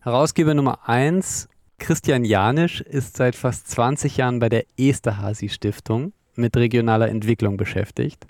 Herausgeber 0.00 0.54
Nummer 0.54 0.88
eins, 0.88 1.48
Christian 1.78 2.24
Janisch, 2.24 2.80
ist 2.80 3.16
seit 3.16 3.36
fast 3.36 3.68
20 3.68 4.16
Jahren 4.16 4.40
bei 4.40 4.48
der 4.48 4.64
Esterhazy 4.76 5.48
Stiftung 5.48 6.12
mit 6.34 6.56
regionaler 6.56 7.08
Entwicklung 7.08 7.56
beschäftigt. 7.56 8.26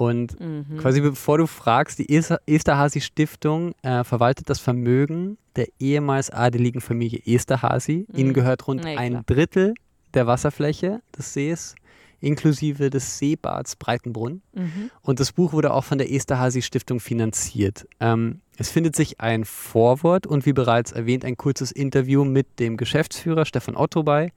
Und 0.00 0.40
Mhm. 0.40 0.78
quasi 0.78 1.02
bevor 1.02 1.36
du 1.38 1.46
fragst, 1.46 1.98
die 1.98 2.08
Ester- 2.16 2.40
Esterhazy 2.46 3.02
Stiftung 3.02 3.74
äh, 3.82 4.02
verwaltet 4.02 4.48
das 4.48 4.58
Vermögen 4.58 5.36
der 5.56 5.66
ehemals 5.78 6.30
adeligen 6.30 6.80
Familie 6.80 7.20
Esterhazy. 7.26 8.06
Mhm. 8.10 8.18
Ihnen 8.18 8.32
gehört 8.32 8.66
rund 8.66 8.84
Nee, 8.84 8.96
ein. 8.96 9.22
Drittel 9.26 9.74
der 10.14 10.26
Wasserfläche 10.26 11.02
des 11.16 11.34
Sees, 11.34 11.74
inklusive 12.20 12.88
des 12.88 13.18
Seebads 13.18 13.76
Breitenbrunn. 13.76 14.40
Mhm. 14.54 14.90
Und 15.02 15.20
das 15.20 15.32
Buch 15.32 15.52
wurde 15.52 15.74
auch 15.74 15.84
von 15.84 15.98
der 15.98 16.10
Esterhazy 16.10 16.62
Stiftung 16.62 16.98
finanziert. 17.00 17.86
Ähm, 18.00 18.40
es 18.56 18.70
findet 18.70 18.96
sich 18.96 19.20
ein 19.20 19.44
Vorwort 19.44 20.26
und 20.26 20.46
wie 20.46 20.52
bereits 20.54 20.92
erwähnt 20.92 21.26
ein 21.26 21.36
kurzes 21.36 21.72
Interview 21.72 22.24
mit 22.24 22.58
dem 22.58 22.76
Geschäftsführer 22.78 23.44
Stefan 23.44 23.76
Otto 23.76 24.02
bei. 24.02 24.32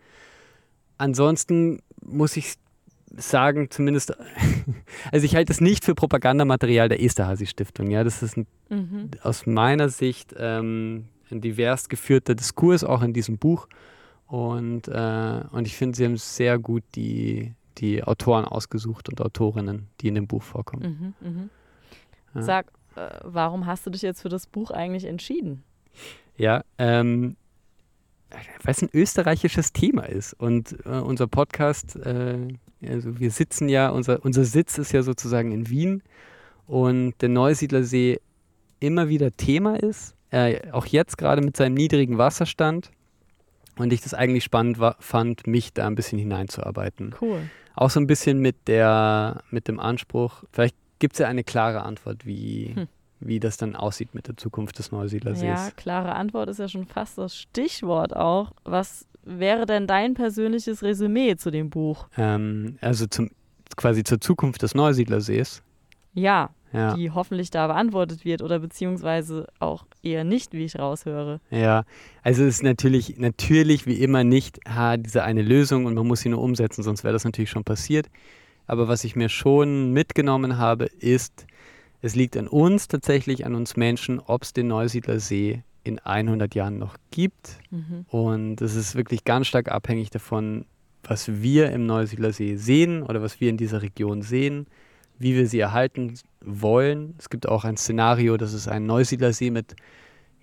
Ansonsten 0.98 1.80
muss 2.02 2.36
ich 2.38 2.56
sagen, 3.16 3.70
zumindest, 3.70 4.14
also 5.12 5.26
ich 5.26 5.36
halte 5.36 5.52
es 5.52 5.62
nicht 5.62 5.86
für 5.86 5.96
Propagandamaterial 5.96 6.90
der 6.90 7.02
Esterhazy 7.02 7.46
Stiftung. 7.46 7.90
Ja, 7.92 8.04
das 8.04 8.24
ist 8.24 8.38
ein, 8.38 8.48
Mhm. 8.70 9.12
aus 9.22 9.46
meiner 9.46 9.90
Sicht 9.90 10.34
ähm, 10.38 11.06
ein 11.30 11.42
divers 11.42 11.90
geführter 11.90 12.34
Diskurs 12.34 12.84
auch 12.84 13.04
in 13.04 13.14
diesem 13.14 13.38
Buch. 13.38 13.68
Und, 14.28 14.88
äh, 14.88 15.42
und 15.52 15.68
ich 15.68 15.76
finde, 15.76 15.96
sie 15.96 16.06
haben 16.06 16.18
sehr 16.18 16.58
gut 16.58 16.84
die, 16.96 17.54
die 17.78 18.04
Autoren 18.04 18.46
ausgesucht 18.46 19.10
und 19.10 19.22
Autorinnen, 19.22 19.90
die 20.02 20.08
in 20.08 20.16
dem 20.16 20.26
Buch 20.28 20.42
vorkommen. 20.42 21.14
Mhm. 21.22 21.30
Mhm. 21.30 21.50
Ja. 22.34 22.42
Sag, 22.42 22.72
äh, 22.96 23.10
warum 23.24 23.68
hast 23.68 23.86
du 23.86 23.92
dich 23.92 24.02
jetzt 24.02 24.22
für 24.22 24.30
das 24.30 24.48
Buch 24.48 24.72
eigentlich 24.72 25.06
entschieden? 25.06 25.64
Ja, 26.36 26.64
ähm, 26.80 27.36
weil 28.64 28.72
es 28.72 28.82
ein 28.82 28.90
österreichisches 28.92 29.72
Thema 29.74 30.04
ist. 30.10 30.34
Und 30.34 30.76
äh, 30.86 30.90
unser 30.90 31.28
Podcast, 31.28 31.96
äh, 31.98 32.48
also 32.90 33.20
wir 33.20 33.32
sitzen 33.32 33.70
ja, 33.70 33.90
unser, 33.90 34.24
unser 34.24 34.44
Sitz 34.44 34.78
ist 34.78 34.92
ja 34.92 35.04
sozusagen 35.04 35.52
in 35.52 35.70
Wien 35.70 36.04
und 36.68 37.14
der 37.22 37.30
Neusiedlersee 37.30 38.20
immer 38.80 39.10
wieder 39.10 39.32
Thema 39.36 39.76
ist, 39.76 40.16
äh, 40.32 40.72
auch 40.72 40.86
jetzt 40.86 41.18
gerade 41.18 41.42
mit 41.42 41.56
seinem 41.58 41.74
niedrigen 41.76 42.18
Wasserstand. 42.18 42.92
Und 43.78 43.92
ich 43.92 44.02
das 44.02 44.14
eigentlich 44.14 44.44
spannend 44.44 44.78
war, 44.80 44.98
fand, 45.00 45.48
mich 45.48 45.74
da 45.74 45.88
ein 45.88 45.96
bisschen 45.96 46.20
hineinzuarbeiten. 46.20 47.16
Cool. 47.20 47.50
Auch 47.76 47.90
so 47.90 48.00
ein 48.00 48.06
bisschen 48.06 48.40
mit, 48.40 48.68
der, 48.68 49.42
mit 49.50 49.68
dem 49.68 49.80
Anspruch, 49.80 50.44
vielleicht 50.52 50.76
gibt 51.00 51.14
es 51.14 51.20
ja 51.20 51.28
eine 51.28 51.44
klare 51.44 51.82
Antwort, 51.82 52.26
wie, 52.26 52.74
Hm. 52.76 52.88
wie 53.20 53.40
das 53.40 53.58
dann 53.58 53.76
aussieht 53.76 54.14
mit 54.14 54.28
der 54.28 54.38
Zukunft 54.38 54.78
des 54.78 54.92
Neusiedlersees. 54.92 55.44
Ja, 55.44 55.72
klare 55.76 56.14
Antwort 56.14 56.50
ist 56.50 56.60
ja 56.60 56.68
schon 56.68 56.86
fast 56.86 57.18
das 57.18 57.36
Stichwort 57.36 58.16
auch. 58.16 58.52
Was 58.64 59.08
wäre 59.26 59.66
denn 59.66 59.88
dein 59.88 60.14
persönliches 60.14 60.84
Resümee 60.84 61.36
zu 61.36 61.52
dem 61.52 61.70
Buch? 61.70 62.08
Ähm, 62.18 62.78
also 62.82 63.08
zum, 63.08 63.30
quasi 63.76 64.04
zur 64.04 64.20
Zukunft 64.22 64.62
des 64.62 64.76
Neusiedlersees. 64.76 65.64
Ja, 66.14 66.52
Ja, 66.72 66.96
die 66.96 67.12
hoffentlich 67.12 67.50
da 67.50 67.68
beantwortet 67.68 68.26
wird 68.26 68.42
oder 68.42 68.60
beziehungsweise 68.60 69.48
auch 69.60 69.86
eher 70.04 70.24
nicht, 70.24 70.54
wie 70.54 70.66
ich 70.66 70.78
raushöre. 70.78 71.40
ja. 71.50 71.84
Also 72.22 72.44
es 72.44 72.56
ist 72.56 72.64
natürlich, 72.64 73.18
natürlich 73.18 73.86
wie 73.86 74.02
immer 74.02 74.24
nicht 74.24 74.60
ha, 74.68 74.98
diese 74.98 75.24
eine 75.24 75.42
Lösung 75.42 75.86
und 75.86 75.96
man 75.96 76.08
muss 76.08 76.22
sie 76.22 76.30
nur 76.30 76.42
umsetzen, 76.42 76.84
sonst 76.84 77.04
wäre 77.04 77.14
das 77.14 77.26
natürlich 77.26 77.50
schon 77.50 77.64
passiert. 77.64 78.10
Aber 78.68 78.88
was 78.88 79.04
ich 79.04 79.16
mir 79.16 79.30
schon 79.30 79.92
mitgenommen 79.92 80.58
habe, 80.58 80.86
ist, 80.86 81.46
es 82.02 82.16
liegt 82.16 82.38
an 82.38 82.48
uns 82.48 82.88
tatsächlich, 82.88 83.46
an 83.46 83.56
uns 83.56 83.76
Menschen, 83.76 84.20
ob 84.20 84.44
es 84.44 84.54
den 84.54 84.68
Neusiedlersee 84.68 85.64
in 85.84 86.00
100 86.00 86.56
Jahren 86.56 86.78
noch 86.78 86.96
gibt. 87.12 87.60
Mhm. 87.72 88.06
Und 88.08 88.62
es 88.62 88.76
ist 88.76 88.96
wirklich 88.96 89.24
ganz 89.24 89.48
stark 89.48 89.70
abhängig 89.70 90.10
davon, 90.10 90.66
was 91.04 91.42
wir 91.42 91.72
im 91.72 91.86
Neusiedlersee 91.86 92.56
sehen 92.56 93.04
oder 93.04 93.22
was 93.22 93.42
wir 93.42 93.50
in 93.50 93.58
dieser 93.58 93.82
Region 93.82 94.22
sehen, 94.22 94.68
wie 95.20 95.36
wir 95.36 95.48
sie 95.48 95.60
erhalten 95.60 96.16
wollen. 96.42 97.16
Es 97.18 97.30
gibt 97.30 97.48
auch 97.48 97.66
ein 97.66 97.78
Szenario, 97.78 98.38
dass 98.38 98.54
es 98.54 98.68
einen 98.68 98.86
Neusiedlersee 98.86 99.52
mit, 99.52 99.76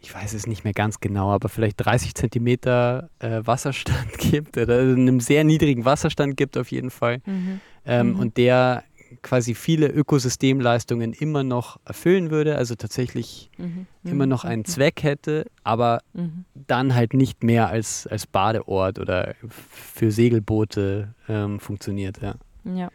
ich 0.02 0.14
weiß 0.14 0.34
es 0.34 0.46
nicht 0.46 0.64
mehr 0.64 0.74
ganz 0.74 1.00
genau, 1.00 1.30
aber 1.30 1.48
vielleicht 1.48 1.84
30 1.84 2.14
Zentimeter 2.14 3.08
äh, 3.18 3.40
Wasserstand 3.44 4.18
gibt 4.18 4.58
oder 4.58 4.80
einem 4.80 5.20
sehr 5.20 5.44
niedrigen 5.44 5.84
Wasserstand 5.84 6.36
gibt 6.36 6.58
auf 6.58 6.70
jeden 6.70 6.90
Fall. 6.90 7.22
Mhm. 7.24 7.60
Ähm, 7.86 8.12
Mhm. 8.12 8.20
Und 8.20 8.36
der 8.36 8.84
quasi 9.22 9.54
viele 9.54 9.88
Ökosystemleistungen 9.88 11.12
immer 11.12 11.42
noch 11.44 11.78
erfüllen 11.84 12.30
würde, 12.30 12.56
also 12.56 12.74
tatsächlich 12.74 13.50
Mhm. 13.58 13.86
immer 14.04 14.26
noch 14.26 14.44
einen 14.44 14.64
Zweck 14.64 15.02
hätte, 15.02 15.46
aber 15.64 16.00
Mhm. 16.12 16.44
dann 16.54 16.94
halt 16.94 17.14
nicht 17.14 17.42
mehr 17.42 17.68
als, 17.68 18.06
als 18.06 18.26
Badeort 18.26 18.98
oder 18.98 19.34
für 19.48 20.10
Segelboote 20.10 21.14
ähm, 21.28 21.60
funktioniert. 21.60 22.20
Ja. 22.22 22.34
Ja. 22.64 22.90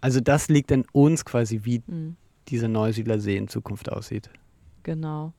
Also 0.00 0.20
das 0.20 0.48
liegt 0.48 0.72
an 0.72 0.84
uns 0.92 1.24
quasi, 1.24 1.60
wie 1.64 1.82
Mhm. 1.86 2.16
dieser 2.48 2.68
Neusiedlersee 2.68 3.36
in 3.36 3.48
Zukunft 3.48 3.90
aussieht. 3.92 4.30
Genau. 4.82 5.32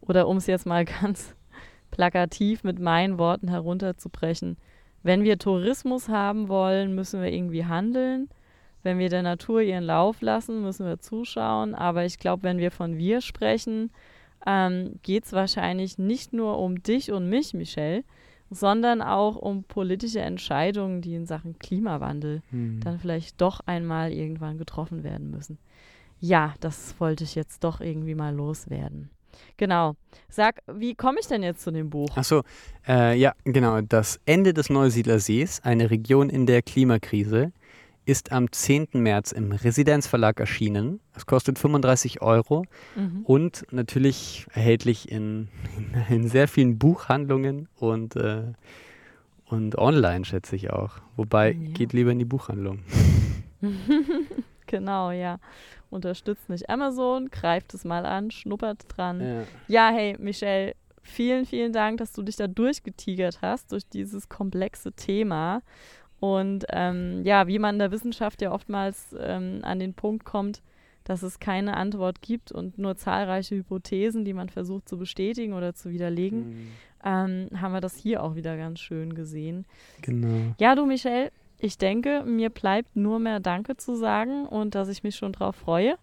Oder 0.00 0.28
um 0.28 0.36
es 0.38 0.46
jetzt 0.46 0.66
mal 0.66 0.84
ganz 1.02 1.34
plakativ 1.90 2.64
mit 2.64 2.78
meinen 2.78 3.18
Worten 3.18 3.48
herunterzubrechen. 3.48 4.56
Wenn 5.02 5.22
wir 5.24 5.38
Tourismus 5.38 6.08
haben 6.08 6.48
wollen, 6.48 6.94
müssen 6.94 7.20
wir 7.22 7.30
irgendwie 7.30 7.64
handeln. 7.66 8.28
Wenn 8.84 8.98
wir 8.98 9.08
der 9.08 9.22
Natur 9.22 9.62
ihren 9.62 9.82
Lauf 9.82 10.20
lassen, 10.20 10.62
müssen 10.62 10.86
wir 10.86 11.00
zuschauen. 11.00 11.74
Aber 11.74 12.04
ich 12.04 12.18
glaube, 12.18 12.44
wenn 12.44 12.58
wir 12.58 12.70
von 12.70 12.96
wir 12.96 13.20
sprechen, 13.20 13.90
ähm, 14.46 15.00
geht 15.02 15.24
es 15.24 15.32
wahrscheinlich 15.32 15.98
nicht 15.98 16.32
nur 16.32 16.58
um 16.58 16.82
dich 16.82 17.10
und 17.10 17.28
mich, 17.28 17.54
Michelle, 17.54 18.04
sondern 18.50 19.02
auch 19.02 19.36
um 19.36 19.64
politische 19.64 20.20
Entscheidungen, 20.20 21.00
die 21.00 21.14
in 21.14 21.26
Sachen 21.26 21.58
Klimawandel 21.58 22.42
dann 22.52 22.98
vielleicht 22.98 23.40
doch 23.40 23.60
einmal 23.66 24.12
irgendwann 24.12 24.58
getroffen 24.58 25.02
werden 25.02 25.30
müssen. 25.30 25.58
Ja, 26.20 26.54
das 26.60 26.94
wollte 27.00 27.24
ich 27.24 27.34
jetzt 27.34 27.64
doch 27.64 27.80
irgendwie 27.80 28.14
mal 28.14 28.34
loswerden. 28.34 29.10
Genau. 29.56 29.94
Sag, 30.28 30.62
wie 30.72 30.94
komme 30.94 31.18
ich 31.20 31.26
denn 31.26 31.42
jetzt 31.42 31.62
zu 31.62 31.72
dem 31.72 31.90
Buch? 31.90 32.16
Achso, 32.16 32.42
äh, 32.86 33.16
ja, 33.18 33.32
genau. 33.44 33.80
Das 33.80 34.20
Ende 34.24 34.54
des 34.54 34.70
Neusiedlersees, 34.70 35.60
eine 35.64 35.90
Region 35.90 36.30
in 36.30 36.46
der 36.46 36.62
Klimakrise, 36.62 37.52
ist 38.06 38.32
am 38.32 38.52
10. 38.52 38.88
März 38.94 39.32
im 39.32 39.52
Residenzverlag 39.52 40.38
erschienen. 40.40 41.00
Es 41.14 41.26
kostet 41.26 41.58
35 41.58 42.20
Euro 42.22 42.64
Mhm. 42.96 43.22
und 43.24 43.66
natürlich 43.70 44.46
erhältlich 44.52 45.10
in, 45.10 45.48
in 46.10 46.28
sehr 46.28 46.48
vielen 46.48 46.78
Buchhandlungen 46.78 47.68
und, 47.76 48.16
äh, 48.16 48.42
und 49.46 49.76
online, 49.78 50.24
schätze 50.24 50.56
ich 50.56 50.70
auch. 50.70 50.98
Wobei, 51.16 51.52
Ja. 51.52 51.70
geht 51.72 51.92
lieber 51.92 52.10
in 52.12 52.18
die 52.18 52.24
Buchhandlung. 52.24 52.80
Genau, 54.66 55.10
ja. 55.10 55.38
Unterstützt 55.90 56.48
nicht 56.48 56.68
Amazon, 56.70 57.28
greift 57.30 57.74
es 57.74 57.84
mal 57.84 58.06
an, 58.06 58.30
schnuppert 58.30 58.84
dran. 58.88 59.20
Ja. 59.20 59.42
Ja, 59.68 59.90
hey, 59.94 60.16
Michelle, 60.18 60.74
vielen, 61.02 61.44
vielen 61.44 61.72
Dank, 61.72 61.98
dass 61.98 62.12
du 62.12 62.22
dich 62.22 62.36
da 62.36 62.48
durchgetigert 62.48 63.40
hast, 63.42 63.70
durch 63.72 63.86
dieses 63.88 64.28
komplexe 64.28 64.90
Thema. 64.92 65.60
Und 66.24 66.64
ähm, 66.70 67.20
ja, 67.22 67.46
wie 67.48 67.58
man 67.58 67.74
in 67.74 67.80
der 67.80 67.90
Wissenschaft 67.90 68.40
ja 68.40 68.50
oftmals 68.50 69.14
ähm, 69.20 69.58
an 69.60 69.78
den 69.78 69.92
Punkt 69.92 70.24
kommt, 70.24 70.62
dass 71.04 71.22
es 71.22 71.38
keine 71.38 71.76
Antwort 71.76 72.22
gibt 72.22 72.50
und 72.50 72.78
nur 72.78 72.96
zahlreiche 72.96 73.56
Hypothesen, 73.56 74.24
die 74.24 74.32
man 74.32 74.48
versucht 74.48 74.88
zu 74.88 74.96
bestätigen 74.96 75.52
oder 75.52 75.74
zu 75.74 75.90
widerlegen, 75.90 76.70
ähm, 77.04 77.50
haben 77.60 77.74
wir 77.74 77.82
das 77.82 77.94
hier 77.94 78.22
auch 78.22 78.36
wieder 78.36 78.56
ganz 78.56 78.80
schön 78.80 79.14
gesehen. 79.14 79.66
Genau. 80.00 80.54
Ja, 80.58 80.74
du 80.74 80.86
Michelle, 80.86 81.30
ich 81.58 81.76
denke, 81.76 82.24
mir 82.24 82.48
bleibt 82.48 82.96
nur 82.96 83.18
mehr 83.18 83.40
Danke 83.40 83.76
zu 83.76 83.94
sagen 83.94 84.46
und 84.46 84.74
dass 84.74 84.88
ich 84.88 85.02
mich 85.02 85.16
schon 85.16 85.32
drauf 85.32 85.56
freue, 85.56 85.96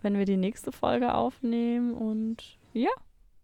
wenn 0.00 0.16
wir 0.16 0.24
die 0.24 0.38
nächste 0.38 0.72
Folge 0.72 1.12
aufnehmen. 1.12 1.92
Und 1.92 2.56
ja, 2.72 2.90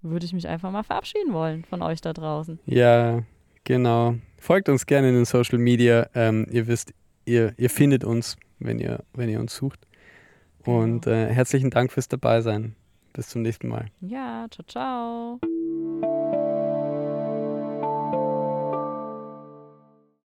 würde 0.01 0.25
ich 0.25 0.33
mich 0.33 0.49
einfach 0.49 0.71
mal 0.71 0.85
verabschieden 0.85 1.35
wollen 1.35 1.67
von 1.67 1.83
euch 1.83 2.01
da 2.01 2.15
draußen. 2.15 2.59
Ja, 2.65 3.25
genau. 3.69 4.17
Folgt 4.39 4.69
uns 4.69 4.87
gerne 4.87 5.11
in 5.11 5.15
den 5.15 5.25
Social 5.25 5.59
Media. 5.59 6.09
Ähm, 6.15 6.47
ihr 6.51 6.67
wisst, 6.67 6.93
ihr, 7.25 7.53
ihr 7.57 7.71
findet 7.71 8.03
uns, 8.03 8.37
wenn 8.59 8.81
ihr, 8.81 9.05
wenn 9.13 9.29
ihr 9.29 9.39
uns 9.39 9.55
sucht. 9.55 9.87
Und 10.65 11.07
äh, 11.07 11.33
herzlichen 11.33 11.71
Dank 11.71 11.93
fürs 11.93 12.09
Dabeisein. 12.09 12.75
Bis 13.13 13.29
zum 13.29 13.43
nächsten 13.43 13.69
Mal. 13.69 13.87
Ja, 14.01 14.47
ciao, 14.51 14.65
ciao. 14.67 15.58